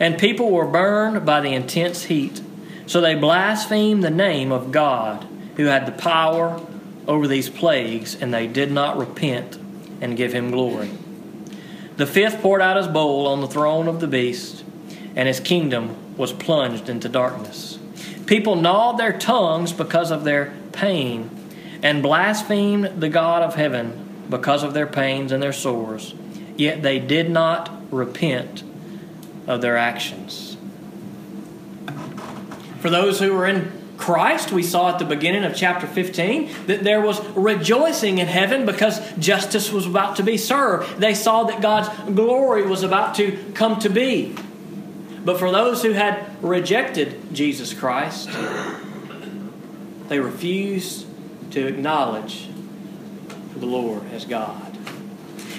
And 0.00 0.18
people 0.18 0.50
were 0.50 0.66
burned 0.66 1.24
by 1.24 1.40
the 1.40 1.54
intense 1.54 2.04
heat. 2.04 2.40
So 2.86 3.00
they 3.00 3.14
blasphemed 3.14 4.02
the 4.02 4.10
name 4.10 4.52
of 4.52 4.72
God, 4.72 5.26
who 5.56 5.64
had 5.64 5.86
the 5.86 5.92
power 5.92 6.60
over 7.06 7.26
these 7.26 7.48
plagues, 7.48 8.14
and 8.14 8.32
they 8.32 8.46
did 8.46 8.70
not 8.70 8.96
repent 8.96 9.58
and 10.00 10.16
give 10.16 10.32
him 10.32 10.50
glory. 10.50 10.90
The 11.98 12.06
fifth 12.06 12.40
poured 12.40 12.62
out 12.62 12.76
his 12.76 12.86
bowl 12.86 13.26
on 13.26 13.40
the 13.40 13.48
throne 13.48 13.88
of 13.88 13.98
the 13.98 14.06
beast, 14.06 14.62
and 15.16 15.26
his 15.26 15.40
kingdom 15.40 16.16
was 16.16 16.32
plunged 16.32 16.88
into 16.88 17.08
darkness. 17.08 17.80
People 18.24 18.54
gnawed 18.54 18.98
their 18.98 19.18
tongues 19.18 19.72
because 19.72 20.12
of 20.12 20.22
their 20.22 20.54
pain, 20.70 21.28
and 21.82 22.00
blasphemed 22.00 23.00
the 23.00 23.08
God 23.08 23.42
of 23.42 23.56
heaven 23.56 24.26
because 24.30 24.62
of 24.62 24.74
their 24.74 24.86
pains 24.86 25.32
and 25.32 25.42
their 25.42 25.52
sores, 25.52 26.14
yet 26.56 26.82
they 26.82 27.00
did 27.00 27.30
not 27.30 27.68
repent 27.92 28.62
of 29.48 29.60
their 29.60 29.76
actions. 29.76 30.56
For 32.78 32.90
those 32.90 33.18
who 33.18 33.34
were 33.34 33.46
in 33.46 33.72
Christ, 33.98 34.52
we 34.52 34.62
saw 34.62 34.90
at 34.90 35.00
the 35.00 35.04
beginning 35.04 35.44
of 35.44 35.54
chapter 35.54 35.86
15 35.86 36.66
that 36.66 36.84
there 36.84 37.00
was 37.00 37.20
rejoicing 37.30 38.18
in 38.18 38.28
heaven 38.28 38.64
because 38.64 39.00
justice 39.18 39.70
was 39.72 39.86
about 39.86 40.16
to 40.16 40.22
be 40.22 40.38
served. 40.38 40.98
They 40.98 41.14
saw 41.14 41.44
that 41.44 41.60
God's 41.60 41.88
glory 42.12 42.62
was 42.62 42.84
about 42.84 43.16
to 43.16 43.36
come 43.54 43.80
to 43.80 43.90
be. 43.90 44.34
But 45.24 45.38
for 45.38 45.50
those 45.50 45.82
who 45.82 45.92
had 45.92 46.42
rejected 46.42 47.34
Jesus 47.34 47.74
Christ, 47.74 48.30
they 50.08 50.20
refused 50.20 51.06
to 51.50 51.66
acknowledge 51.66 52.48
the 53.56 53.66
Lord 53.66 54.04
as 54.12 54.24
God. 54.24 54.67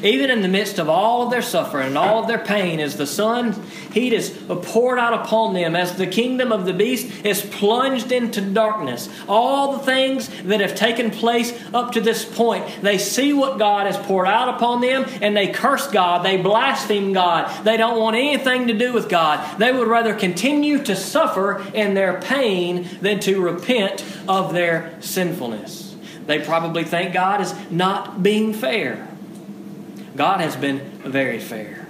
Even 0.03 0.29
in 0.29 0.41
the 0.41 0.47
midst 0.47 0.79
of 0.79 0.89
all 0.89 1.23
of 1.23 1.31
their 1.31 1.41
suffering 1.41 1.87
and 1.87 1.97
all 1.97 2.21
of 2.21 2.27
their 2.27 2.39
pain, 2.39 2.79
as 2.79 2.97
the 2.97 3.07
sun 3.07 3.53
heat 3.93 4.13
is 4.13 4.29
poured 4.63 4.99
out 4.99 5.13
upon 5.13 5.53
them, 5.53 5.75
as 5.75 5.95
the 5.95 6.07
kingdom 6.07 6.51
of 6.51 6.65
the 6.65 6.73
beast 6.73 7.25
is 7.25 7.41
plunged 7.41 8.11
into 8.11 8.41
darkness, 8.41 9.09
all 9.27 9.73
the 9.73 9.79
things 9.79 10.29
that 10.43 10.61
have 10.61 10.75
taken 10.75 11.11
place 11.11 11.57
up 11.73 11.91
to 11.93 12.01
this 12.01 12.23
point, 12.23 12.65
they 12.81 12.97
see 12.97 13.33
what 13.33 13.59
God 13.59 13.87
has 13.87 13.97
poured 14.05 14.27
out 14.27 14.55
upon 14.55 14.81
them 14.81 15.05
and 15.21 15.35
they 15.35 15.47
curse 15.47 15.87
God, 15.87 16.23
they 16.23 16.37
blaspheme 16.37 17.13
God, 17.13 17.65
they 17.65 17.77
don't 17.77 17.99
want 17.99 18.15
anything 18.15 18.67
to 18.67 18.73
do 18.73 18.93
with 18.93 19.09
God. 19.09 19.59
They 19.59 19.71
would 19.71 19.87
rather 19.87 20.13
continue 20.13 20.83
to 20.83 20.95
suffer 20.95 21.65
in 21.73 21.93
their 21.93 22.21
pain 22.21 22.87
than 23.01 23.19
to 23.21 23.41
repent 23.41 24.05
of 24.27 24.53
their 24.53 24.95
sinfulness. 25.01 25.95
They 26.25 26.39
probably 26.39 26.83
think 26.83 27.13
God 27.13 27.41
is 27.41 27.53
not 27.71 28.21
being 28.21 28.53
fair. 28.53 29.08
God 30.19 30.41
has 30.41 30.57
been 30.57 30.79
very 31.05 31.39
fair. 31.39 31.87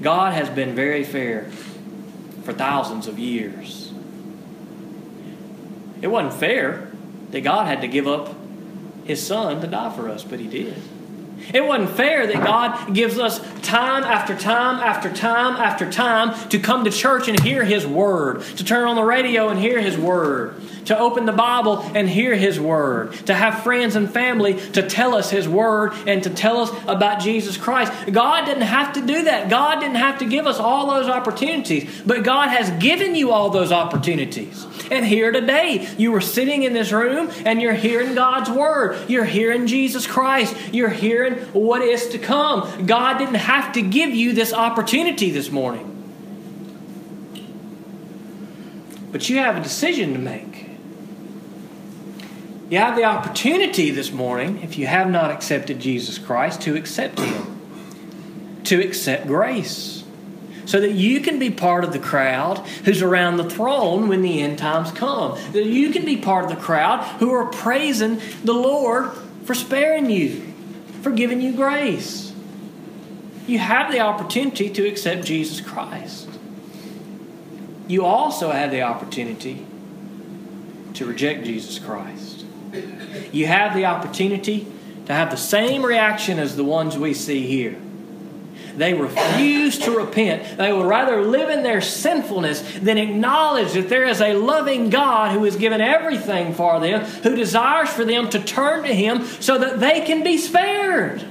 God 0.00 0.34
has 0.34 0.48
been 0.48 0.76
very 0.76 1.02
fair 1.02 1.50
for 2.44 2.52
thousands 2.52 3.08
of 3.08 3.18
years. 3.18 3.92
It 6.00 6.06
wasn't 6.06 6.34
fair 6.34 6.92
that 7.32 7.40
God 7.40 7.66
had 7.66 7.80
to 7.80 7.88
give 7.88 8.06
up 8.06 8.36
his 9.02 9.20
son 9.26 9.60
to 9.62 9.66
die 9.66 9.92
for 9.96 10.08
us, 10.08 10.22
but 10.22 10.38
he 10.38 10.46
did. 10.46 10.80
It 11.52 11.64
wasn't 11.66 11.90
fair 11.90 12.24
that 12.24 12.44
God 12.44 12.94
gives 12.94 13.18
us 13.18 13.40
time 13.62 14.04
after 14.04 14.36
time 14.36 14.80
after 14.80 15.12
time 15.12 15.56
after 15.56 15.90
time 15.90 16.48
to 16.50 16.60
come 16.60 16.84
to 16.84 16.90
church 16.90 17.26
and 17.26 17.40
hear 17.40 17.64
His 17.64 17.86
Word, 17.86 18.42
to 18.42 18.64
turn 18.64 18.86
on 18.86 18.96
the 18.96 19.02
radio 19.02 19.48
and 19.48 19.58
hear 19.58 19.80
His 19.80 19.96
Word, 19.96 20.60
to 20.88 20.98
open 20.98 21.24
the 21.26 21.32
Bible 21.32 21.78
and 21.94 22.08
hear 22.08 22.34
His 22.34 22.58
Word, 22.58 23.12
to 23.26 23.34
have 23.34 23.62
friends 23.62 23.96
and 23.96 24.10
family 24.10 24.54
to 24.72 24.86
tell 24.86 25.14
us 25.14 25.30
His 25.30 25.48
Word 25.48 25.92
and 26.06 26.22
to 26.24 26.30
tell 26.30 26.58
us 26.58 26.70
about 26.86 27.20
Jesus 27.20 27.56
Christ. 27.56 27.92
God 28.10 28.44
didn't 28.44 28.62
have 28.62 28.94
to 28.94 29.06
do 29.06 29.24
that. 29.24 29.48
God 29.48 29.80
didn't 29.80 29.96
have 29.96 30.18
to 30.18 30.24
give 30.26 30.46
us 30.46 30.58
all 30.58 30.86
those 30.86 31.06
opportunities, 31.06 32.02
but 32.04 32.24
God 32.24 32.48
has 32.48 32.70
given 32.82 33.14
you 33.14 33.30
all 33.30 33.50
those 33.50 33.70
opportunities. 33.70 34.66
And 34.90 35.04
here 35.04 35.30
today, 35.30 35.86
you 35.98 36.12
were 36.12 36.22
sitting 36.22 36.62
in 36.62 36.72
this 36.72 36.92
room 36.92 37.30
and 37.44 37.60
you're 37.60 37.74
hearing 37.74 38.14
God's 38.14 38.50
Word. 38.50 38.98
You're 39.08 39.24
hearing 39.24 39.66
Jesus 39.66 40.06
Christ. 40.06 40.56
You're 40.72 40.88
hearing 40.88 41.34
what 41.52 41.82
is 41.82 42.08
to 42.08 42.18
come. 42.18 42.86
God 42.86 43.18
didn't 43.18 43.34
have 43.34 43.74
to 43.74 43.82
give 43.82 44.10
you 44.10 44.32
this 44.32 44.52
opportunity 44.52 45.30
this 45.30 45.50
morning. 45.50 45.84
But 49.12 49.28
you 49.28 49.38
have 49.38 49.56
a 49.56 49.62
decision 49.62 50.12
to 50.14 50.18
make. 50.18 50.47
You 52.70 52.76
have 52.76 52.96
the 52.96 53.04
opportunity 53.04 53.90
this 53.90 54.12
morning, 54.12 54.62
if 54.62 54.76
you 54.76 54.86
have 54.86 55.08
not 55.08 55.30
accepted 55.30 55.80
Jesus 55.80 56.18
Christ, 56.18 56.60
to 56.62 56.76
accept 56.76 57.18
Him, 57.18 58.60
to 58.64 58.78
accept 58.80 59.26
grace, 59.26 60.04
so 60.66 60.78
that 60.78 60.92
you 60.92 61.20
can 61.20 61.38
be 61.38 61.48
part 61.50 61.82
of 61.82 61.94
the 61.94 61.98
crowd 61.98 62.58
who's 62.84 63.00
around 63.00 63.38
the 63.38 63.48
throne 63.48 64.06
when 64.08 64.20
the 64.20 64.42
end 64.42 64.58
times 64.58 64.90
come. 64.90 65.38
That 65.52 65.64
you 65.64 65.90
can 65.92 66.04
be 66.04 66.18
part 66.18 66.44
of 66.44 66.50
the 66.50 66.62
crowd 66.62 67.04
who 67.20 67.32
are 67.32 67.46
praising 67.46 68.20
the 68.44 68.52
Lord 68.52 69.12
for 69.44 69.54
sparing 69.54 70.10
you, 70.10 70.52
for 71.00 71.10
giving 71.10 71.40
you 71.40 71.54
grace. 71.54 72.34
You 73.46 73.60
have 73.60 73.90
the 73.90 74.00
opportunity 74.00 74.68
to 74.68 74.86
accept 74.86 75.24
Jesus 75.24 75.62
Christ. 75.62 76.28
You 77.86 78.04
also 78.04 78.50
have 78.50 78.70
the 78.70 78.82
opportunity 78.82 79.64
to 80.92 81.06
reject 81.06 81.46
Jesus 81.46 81.78
Christ 81.78 82.37
you 83.32 83.46
have 83.46 83.74
the 83.74 83.86
opportunity 83.86 84.66
to 85.06 85.12
have 85.12 85.30
the 85.30 85.36
same 85.36 85.84
reaction 85.84 86.38
as 86.38 86.56
the 86.56 86.64
ones 86.64 86.96
we 86.96 87.14
see 87.14 87.46
here. 87.46 87.78
They 88.76 88.94
refuse 88.94 89.76
to 89.80 89.90
repent. 89.90 90.56
They 90.56 90.72
would 90.72 90.86
rather 90.86 91.22
live 91.22 91.50
in 91.50 91.64
their 91.64 91.80
sinfulness 91.80 92.78
than 92.78 92.96
acknowledge 92.96 93.72
that 93.72 93.88
there 93.88 94.04
is 94.04 94.20
a 94.20 94.34
loving 94.34 94.88
God 94.88 95.32
who 95.32 95.42
has 95.44 95.56
given 95.56 95.80
everything 95.80 96.54
for 96.54 96.78
them, 96.78 97.04
who 97.04 97.34
desires 97.34 97.88
for 97.88 98.04
them 98.04 98.30
to 98.30 98.38
turn 98.38 98.84
to 98.84 98.94
Him 98.94 99.24
so 99.24 99.58
that 99.58 99.80
they 99.80 100.02
can 100.02 100.22
be 100.22 100.38
spared. 100.38 101.24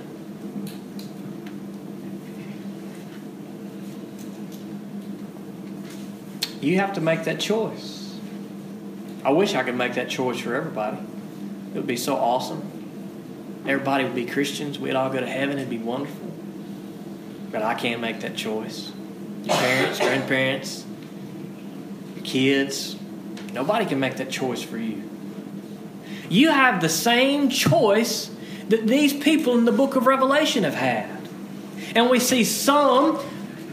You 6.60 6.80
have 6.80 6.94
to 6.94 7.02
make 7.02 7.24
that 7.24 7.40
choice. 7.40 8.20
I 9.24 9.30
wish 9.30 9.56
I 9.56 9.64
could 9.64 9.76
make 9.76 9.94
that 9.94 10.10
choice 10.10 10.40
for 10.40 10.54
everybody. 10.54 10.98
It 11.74 11.76
would 11.76 11.88
be 11.88 11.98
so 11.98 12.16
awesome. 12.16 12.78
Everybody 13.68 14.06
would 14.06 14.16
be 14.16 14.26
Christians. 14.26 14.80
We'd 14.80 14.96
all 14.96 15.10
go 15.10 15.20
to 15.20 15.28
heaven. 15.28 15.58
It'd 15.58 15.70
be 15.70 15.78
wonderful. 15.78 16.32
But 17.52 17.64
I 17.64 17.76
can't 17.76 18.02
make 18.02 18.22
that 18.22 18.36
choice. 18.36 18.92
Your 19.44 19.56
parents, 19.56 20.00
grandparents, 20.00 20.86
your 22.16 22.26
kids, 22.26 22.96
nobody 23.54 23.86
can 23.86 24.00
make 24.00 24.18
that 24.18 24.30
choice 24.30 24.62
for 24.62 24.78
you. 24.78 25.04
You 26.30 26.50
have 26.50 26.82
the 26.82 26.90
same 26.90 27.50
choice 27.50 28.30
that 28.70 28.86
these 28.86 29.14
people 29.14 29.58
in 29.58 29.66
the 29.66 29.72
book 29.72 29.96
of 29.96 30.08
Revelation 30.08 30.64
have 30.64 30.76
had. 30.76 31.10
And 31.96 32.10
we 32.10 32.20
see 32.20 32.44
some 32.44 33.16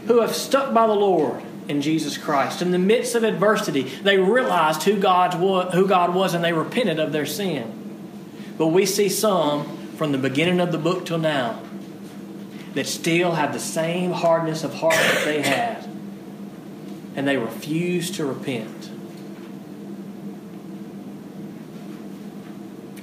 who 0.07 0.21
have 0.21 0.35
stuck 0.35 0.73
by 0.73 0.87
the 0.87 0.93
Lord 0.93 1.41
in 1.67 1.81
Jesus 1.81 2.17
Christ. 2.17 2.61
In 2.61 2.71
the 2.71 2.79
midst 2.79 3.15
of 3.15 3.23
adversity, 3.23 3.83
they 3.83 4.17
realized 4.17 4.83
who, 4.83 4.97
God 4.97 5.39
was, 5.39 5.73
who 5.73 5.87
God 5.87 6.13
was 6.13 6.33
and 6.33 6.43
they 6.43 6.53
repented 6.53 6.99
of 6.99 7.11
their 7.11 7.25
sin. 7.25 7.84
But 8.57 8.67
we 8.67 8.85
see 8.85 9.09
some 9.09 9.65
from 9.97 10.11
the 10.11 10.17
beginning 10.17 10.59
of 10.59 10.71
the 10.71 10.77
book 10.77 11.05
till 11.05 11.17
now 11.17 11.61
that 12.73 12.87
still 12.87 13.33
have 13.33 13.53
the 13.53 13.59
same 13.59 14.11
hardness 14.11 14.63
of 14.63 14.73
heart 14.73 14.95
that 14.95 15.25
they 15.25 15.41
had, 15.41 15.87
and 17.15 17.27
they 17.27 17.37
refuse 17.37 18.11
to 18.11 18.25
repent. 18.25 18.91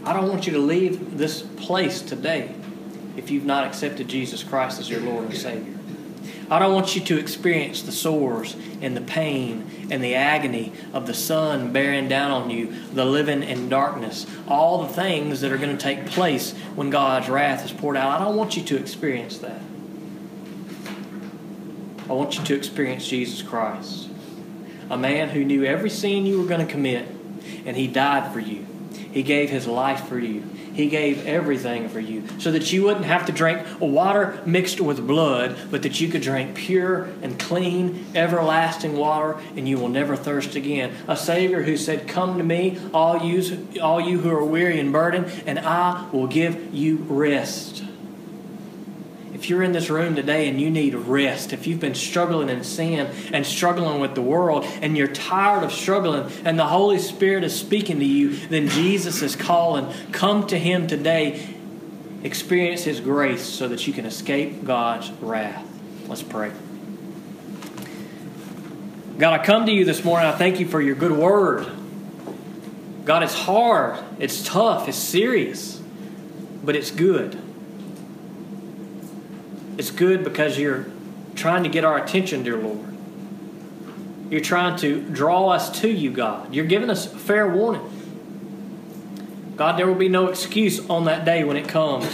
I 0.04 0.12
don't 0.12 0.28
want 0.28 0.46
you 0.46 0.52
to 0.54 0.58
leave 0.58 1.16
this 1.16 1.42
place 1.42 2.02
today 2.02 2.54
if 3.16 3.30
you've 3.30 3.44
not 3.44 3.66
accepted 3.66 4.08
Jesus 4.08 4.42
Christ 4.42 4.80
as 4.80 4.90
your 4.90 5.00
Lord 5.00 5.26
and 5.26 5.36
Savior. 5.36 5.78
I 6.52 6.58
don't 6.58 6.74
want 6.74 6.94
you 6.94 7.00
to 7.00 7.18
experience 7.18 7.80
the 7.80 7.92
sores 7.92 8.54
and 8.82 8.94
the 8.94 9.00
pain 9.00 9.88
and 9.90 10.04
the 10.04 10.16
agony 10.16 10.74
of 10.92 11.06
the 11.06 11.14
sun 11.14 11.72
bearing 11.72 12.08
down 12.08 12.30
on 12.30 12.50
you, 12.50 12.74
the 12.92 13.06
living 13.06 13.42
in 13.42 13.70
darkness, 13.70 14.26
all 14.46 14.82
the 14.82 14.92
things 14.92 15.40
that 15.40 15.50
are 15.50 15.56
going 15.56 15.74
to 15.74 15.82
take 15.82 16.04
place 16.04 16.52
when 16.74 16.90
God's 16.90 17.30
wrath 17.30 17.64
is 17.64 17.72
poured 17.72 17.96
out. 17.96 18.20
I 18.20 18.22
don't 18.22 18.36
want 18.36 18.54
you 18.54 18.62
to 18.64 18.76
experience 18.76 19.38
that. 19.38 19.62
I 22.10 22.12
want 22.12 22.36
you 22.36 22.44
to 22.44 22.54
experience 22.54 23.08
Jesus 23.08 23.40
Christ, 23.40 24.10
a 24.90 24.98
man 24.98 25.30
who 25.30 25.46
knew 25.46 25.64
every 25.64 25.88
sin 25.88 26.26
you 26.26 26.38
were 26.38 26.46
going 26.46 26.66
to 26.66 26.70
commit. 26.70 27.08
and 27.64 27.78
He 27.78 27.86
died 27.86 28.30
for 28.30 28.40
you. 28.40 28.66
He 29.10 29.22
gave 29.22 29.48
His 29.48 29.66
life 29.66 30.06
for 30.06 30.18
you. 30.18 30.44
He 30.74 30.88
gave 30.88 31.26
everything 31.26 31.88
for 31.88 32.00
you 32.00 32.24
so 32.38 32.50
that 32.52 32.72
you 32.72 32.84
wouldn't 32.84 33.04
have 33.04 33.26
to 33.26 33.32
drink 33.32 33.66
water 33.80 34.40
mixed 34.46 34.80
with 34.80 35.06
blood, 35.06 35.56
but 35.70 35.82
that 35.82 36.00
you 36.00 36.08
could 36.08 36.22
drink 36.22 36.54
pure 36.54 37.04
and 37.22 37.38
clean, 37.38 38.06
everlasting 38.14 38.96
water, 38.96 39.38
and 39.56 39.68
you 39.68 39.78
will 39.78 39.88
never 39.88 40.16
thirst 40.16 40.54
again. 40.54 40.94
A 41.08 41.16
Savior 41.16 41.62
who 41.62 41.76
said, 41.76 42.08
Come 42.08 42.38
to 42.38 42.44
me, 42.44 42.78
all 42.92 43.22
you, 43.24 43.68
all 43.80 44.00
you 44.00 44.20
who 44.20 44.30
are 44.30 44.44
weary 44.44 44.80
and 44.80 44.92
burdened, 44.92 45.30
and 45.46 45.58
I 45.58 46.08
will 46.12 46.26
give 46.26 46.74
you 46.74 46.96
rest. 47.08 47.84
If 49.42 49.50
you're 49.50 49.64
in 49.64 49.72
this 49.72 49.90
room 49.90 50.14
today 50.14 50.48
and 50.48 50.60
you 50.60 50.70
need 50.70 50.94
rest, 50.94 51.52
if 51.52 51.66
you've 51.66 51.80
been 51.80 51.96
struggling 51.96 52.48
in 52.48 52.62
sin 52.62 53.10
and 53.32 53.44
struggling 53.44 53.98
with 53.98 54.14
the 54.14 54.22
world 54.22 54.64
and 54.80 54.96
you're 54.96 55.08
tired 55.08 55.64
of 55.64 55.72
struggling 55.72 56.30
and 56.44 56.56
the 56.56 56.64
Holy 56.64 57.00
Spirit 57.00 57.42
is 57.42 57.52
speaking 57.52 57.98
to 57.98 58.04
you, 58.04 58.36
then 58.36 58.68
Jesus 58.68 59.20
is 59.20 59.34
calling. 59.34 59.92
Come 60.12 60.46
to 60.46 60.56
Him 60.56 60.86
today. 60.86 61.44
Experience 62.22 62.84
His 62.84 63.00
grace 63.00 63.42
so 63.42 63.66
that 63.66 63.84
you 63.84 63.92
can 63.92 64.06
escape 64.06 64.62
God's 64.62 65.10
wrath. 65.20 65.66
Let's 66.06 66.22
pray. 66.22 66.52
God, 69.18 69.40
I 69.40 69.44
come 69.44 69.66
to 69.66 69.72
you 69.72 69.84
this 69.84 70.04
morning. 70.04 70.28
I 70.28 70.36
thank 70.36 70.60
you 70.60 70.68
for 70.68 70.80
your 70.80 70.94
good 70.94 71.10
word. 71.10 71.66
God, 73.04 73.24
it's 73.24 73.34
hard, 73.34 73.98
it's 74.20 74.46
tough, 74.46 74.86
it's 74.86 74.96
serious, 74.96 75.82
but 76.62 76.76
it's 76.76 76.92
good. 76.92 77.41
It's 79.78 79.90
good 79.90 80.22
because 80.22 80.58
you're 80.58 80.86
trying 81.34 81.62
to 81.62 81.68
get 81.68 81.84
our 81.84 82.02
attention, 82.02 82.42
dear 82.42 82.56
Lord. 82.56 82.92
You're 84.30 84.40
trying 84.40 84.76
to 84.78 85.00
draw 85.00 85.48
us 85.48 85.80
to 85.80 85.88
you, 85.88 86.10
God. 86.10 86.54
You're 86.54 86.66
giving 86.66 86.90
us 86.90 87.06
fair 87.06 87.48
warning. 87.48 87.88
God, 89.56 89.78
there 89.78 89.86
will 89.86 89.94
be 89.94 90.08
no 90.08 90.28
excuse 90.28 90.88
on 90.88 91.04
that 91.04 91.24
day 91.24 91.44
when 91.44 91.56
it 91.56 91.68
comes 91.68 92.06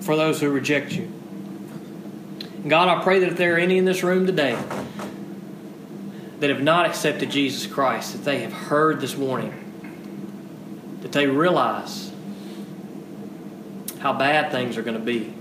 for 0.00 0.16
those 0.16 0.40
who 0.40 0.50
reject 0.50 0.92
you. 0.92 1.10
God, 2.66 2.88
I 2.88 3.02
pray 3.02 3.20
that 3.20 3.28
if 3.28 3.36
there 3.36 3.54
are 3.54 3.58
any 3.58 3.78
in 3.78 3.84
this 3.84 4.02
room 4.02 4.26
today 4.26 4.56
that 6.38 6.50
have 6.50 6.62
not 6.62 6.86
accepted 6.86 7.30
Jesus 7.30 7.72
Christ, 7.72 8.12
that 8.12 8.24
they 8.24 8.40
have 8.40 8.52
heard 8.52 9.00
this 9.00 9.16
warning, 9.16 10.98
that 11.02 11.12
they 11.12 11.26
realize 11.26 12.12
how 14.00 14.12
bad 14.12 14.50
things 14.50 14.76
are 14.76 14.82
going 14.82 14.98
to 14.98 15.04
be 15.04 15.32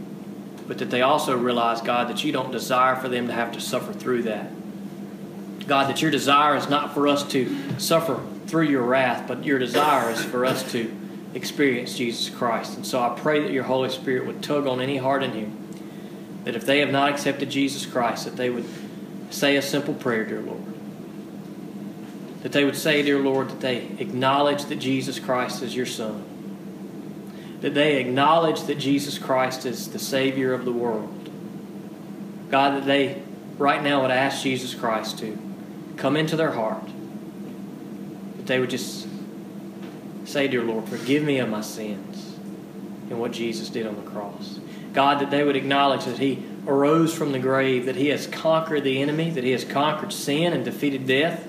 but 0.71 0.77
that 0.77 0.89
they 0.89 1.01
also 1.01 1.37
realize, 1.37 1.81
God, 1.81 2.07
that 2.07 2.23
you 2.23 2.31
don't 2.31 2.49
desire 2.49 2.95
for 2.95 3.09
them 3.09 3.27
to 3.27 3.33
have 3.33 3.51
to 3.51 3.59
suffer 3.59 3.91
through 3.91 4.23
that. 4.23 4.49
God, 5.67 5.89
that 5.89 6.01
your 6.01 6.11
desire 6.11 6.55
is 6.55 6.69
not 6.69 6.93
for 6.93 7.09
us 7.09 7.29
to 7.33 7.53
suffer 7.77 8.17
through 8.47 8.67
your 8.67 8.83
wrath, 8.83 9.27
but 9.27 9.43
your 9.43 9.59
desire 9.59 10.11
is 10.11 10.23
for 10.23 10.45
us 10.45 10.71
to 10.71 10.89
experience 11.33 11.97
Jesus 11.97 12.33
Christ. 12.33 12.77
And 12.77 12.87
so 12.87 13.01
I 13.01 13.09
pray 13.09 13.41
that 13.41 13.51
your 13.51 13.65
Holy 13.65 13.89
Spirit 13.89 14.25
would 14.25 14.41
tug 14.41 14.65
on 14.65 14.79
any 14.79 14.95
heart 14.95 15.23
in 15.23 15.33
here, 15.33 15.49
that 16.45 16.55
if 16.55 16.65
they 16.65 16.79
have 16.79 16.89
not 16.89 17.09
accepted 17.09 17.49
Jesus 17.49 17.85
Christ, 17.85 18.23
that 18.23 18.37
they 18.37 18.49
would 18.49 18.63
say 19.29 19.57
a 19.57 19.61
simple 19.61 19.93
prayer, 19.93 20.23
dear 20.23 20.39
Lord. 20.39 20.63
That 22.43 22.53
they 22.53 22.63
would 22.63 22.77
say, 22.77 23.03
dear 23.03 23.19
Lord, 23.19 23.49
that 23.49 23.59
they 23.59 23.89
acknowledge 23.99 24.63
that 24.63 24.77
Jesus 24.77 25.19
Christ 25.19 25.63
is 25.63 25.75
your 25.75 25.85
Son 25.85 26.23
that 27.61 27.75
they 27.75 27.97
acknowledge 27.97 28.63
that 28.63 28.79
Jesus 28.79 29.17
Christ 29.19 29.65
is 29.65 29.89
the 29.89 29.99
Savior 29.99 30.53
of 30.53 30.65
the 30.65 30.71
world. 30.71 31.29
God, 32.49 32.75
that 32.75 32.85
they 32.85 33.21
right 33.57 33.81
now 33.81 34.01
would 34.01 34.11
ask 34.11 34.43
Jesus 34.43 34.73
Christ 34.73 35.19
to 35.19 35.37
come 35.95 36.17
into 36.17 36.35
their 36.35 36.51
heart. 36.51 36.83
That 38.37 38.47
they 38.47 38.59
would 38.59 38.71
just 38.71 39.07
say, 40.25 40.47
Dear 40.47 40.63
Lord, 40.63 40.89
forgive 40.89 41.23
me 41.23 41.37
of 41.37 41.49
my 41.49 41.61
sins 41.61 42.35
and 43.09 43.19
what 43.19 43.31
Jesus 43.31 43.69
did 43.69 43.85
on 43.85 43.95
the 43.95 44.09
cross. 44.09 44.59
God, 44.93 45.21
that 45.21 45.29
they 45.29 45.43
would 45.43 45.55
acknowledge 45.55 46.05
that 46.05 46.17
He 46.17 46.43
arose 46.65 47.13
from 47.13 47.31
the 47.31 47.39
grave, 47.39 47.85
that 47.85 47.95
He 47.95 48.07
has 48.07 48.25
conquered 48.25 48.83
the 48.83 49.01
enemy, 49.01 49.29
that 49.29 49.43
He 49.43 49.51
has 49.51 49.63
conquered 49.63 50.11
sin 50.11 50.51
and 50.51 50.65
defeated 50.65 51.05
death, 51.05 51.47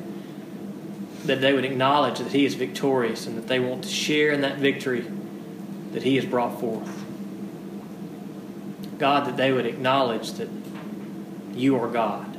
that 1.24 1.40
they 1.40 1.54
would 1.54 1.64
acknowledge 1.64 2.18
that 2.18 2.32
He 2.32 2.44
is 2.44 2.54
victorious 2.54 3.26
and 3.26 3.38
that 3.38 3.48
they 3.48 3.58
want 3.58 3.84
to 3.84 3.90
share 3.90 4.30
in 4.30 4.42
that 4.42 4.58
victory 4.58 5.04
that 5.92 6.02
He 6.02 6.16
has 6.16 6.24
brought 6.24 6.58
forth. 6.60 7.04
God, 8.98 9.26
that 9.26 9.36
they 9.36 9.52
would 9.52 9.66
acknowledge 9.66 10.32
that 10.34 10.48
you 11.54 11.76
are 11.76 11.88
God 11.88 12.36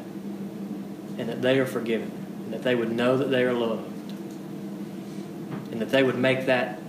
and 1.17 1.29
that 1.29 1.41
they 1.41 1.59
are 1.59 1.65
forgiven 1.65 2.11
and 2.45 2.53
that 2.53 2.63
they 2.63 2.75
would 2.75 2.91
know 2.91 3.17
that 3.17 3.29
they 3.29 3.43
are 3.43 3.53
loved 3.53 4.11
and 5.71 5.81
that 5.81 5.89
they 5.89 6.03
would 6.03 6.17
make 6.17 6.45
that 6.45 6.79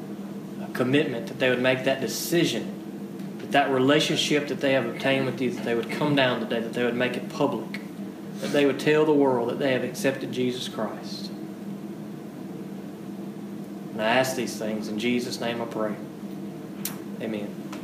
commitment, 0.74 1.26
that 1.28 1.38
they 1.38 1.48
would 1.48 1.62
make 1.62 1.84
that 1.84 2.00
decision, 2.00 3.36
that 3.38 3.52
that 3.52 3.70
relationship 3.70 4.48
that 4.48 4.60
they 4.60 4.72
have 4.72 4.86
obtained 4.86 5.26
with 5.26 5.40
you, 5.40 5.50
that 5.50 5.64
they 5.64 5.74
would 5.74 5.90
come 5.90 6.14
down 6.14 6.40
today, 6.40 6.60
that 6.60 6.74
they 6.74 6.84
would 6.84 6.94
make 6.94 7.16
it 7.16 7.28
public, 7.30 7.80
that 8.40 8.48
they 8.48 8.66
would 8.66 8.78
tell 8.78 9.04
the 9.04 9.12
world 9.12 9.48
that 9.48 9.58
they 9.58 9.72
have 9.72 9.84
accepted 9.84 10.32
Jesus 10.32 10.68
Christ. 10.68 11.30
And 13.92 14.02
I 14.02 14.06
ask 14.06 14.36
these 14.36 14.56
things 14.58 14.88
in 14.88 14.98
Jesus' 14.98 15.40
name 15.40 15.62
I 15.62 15.66
pray. 15.66 15.94
Amen. 17.24 17.83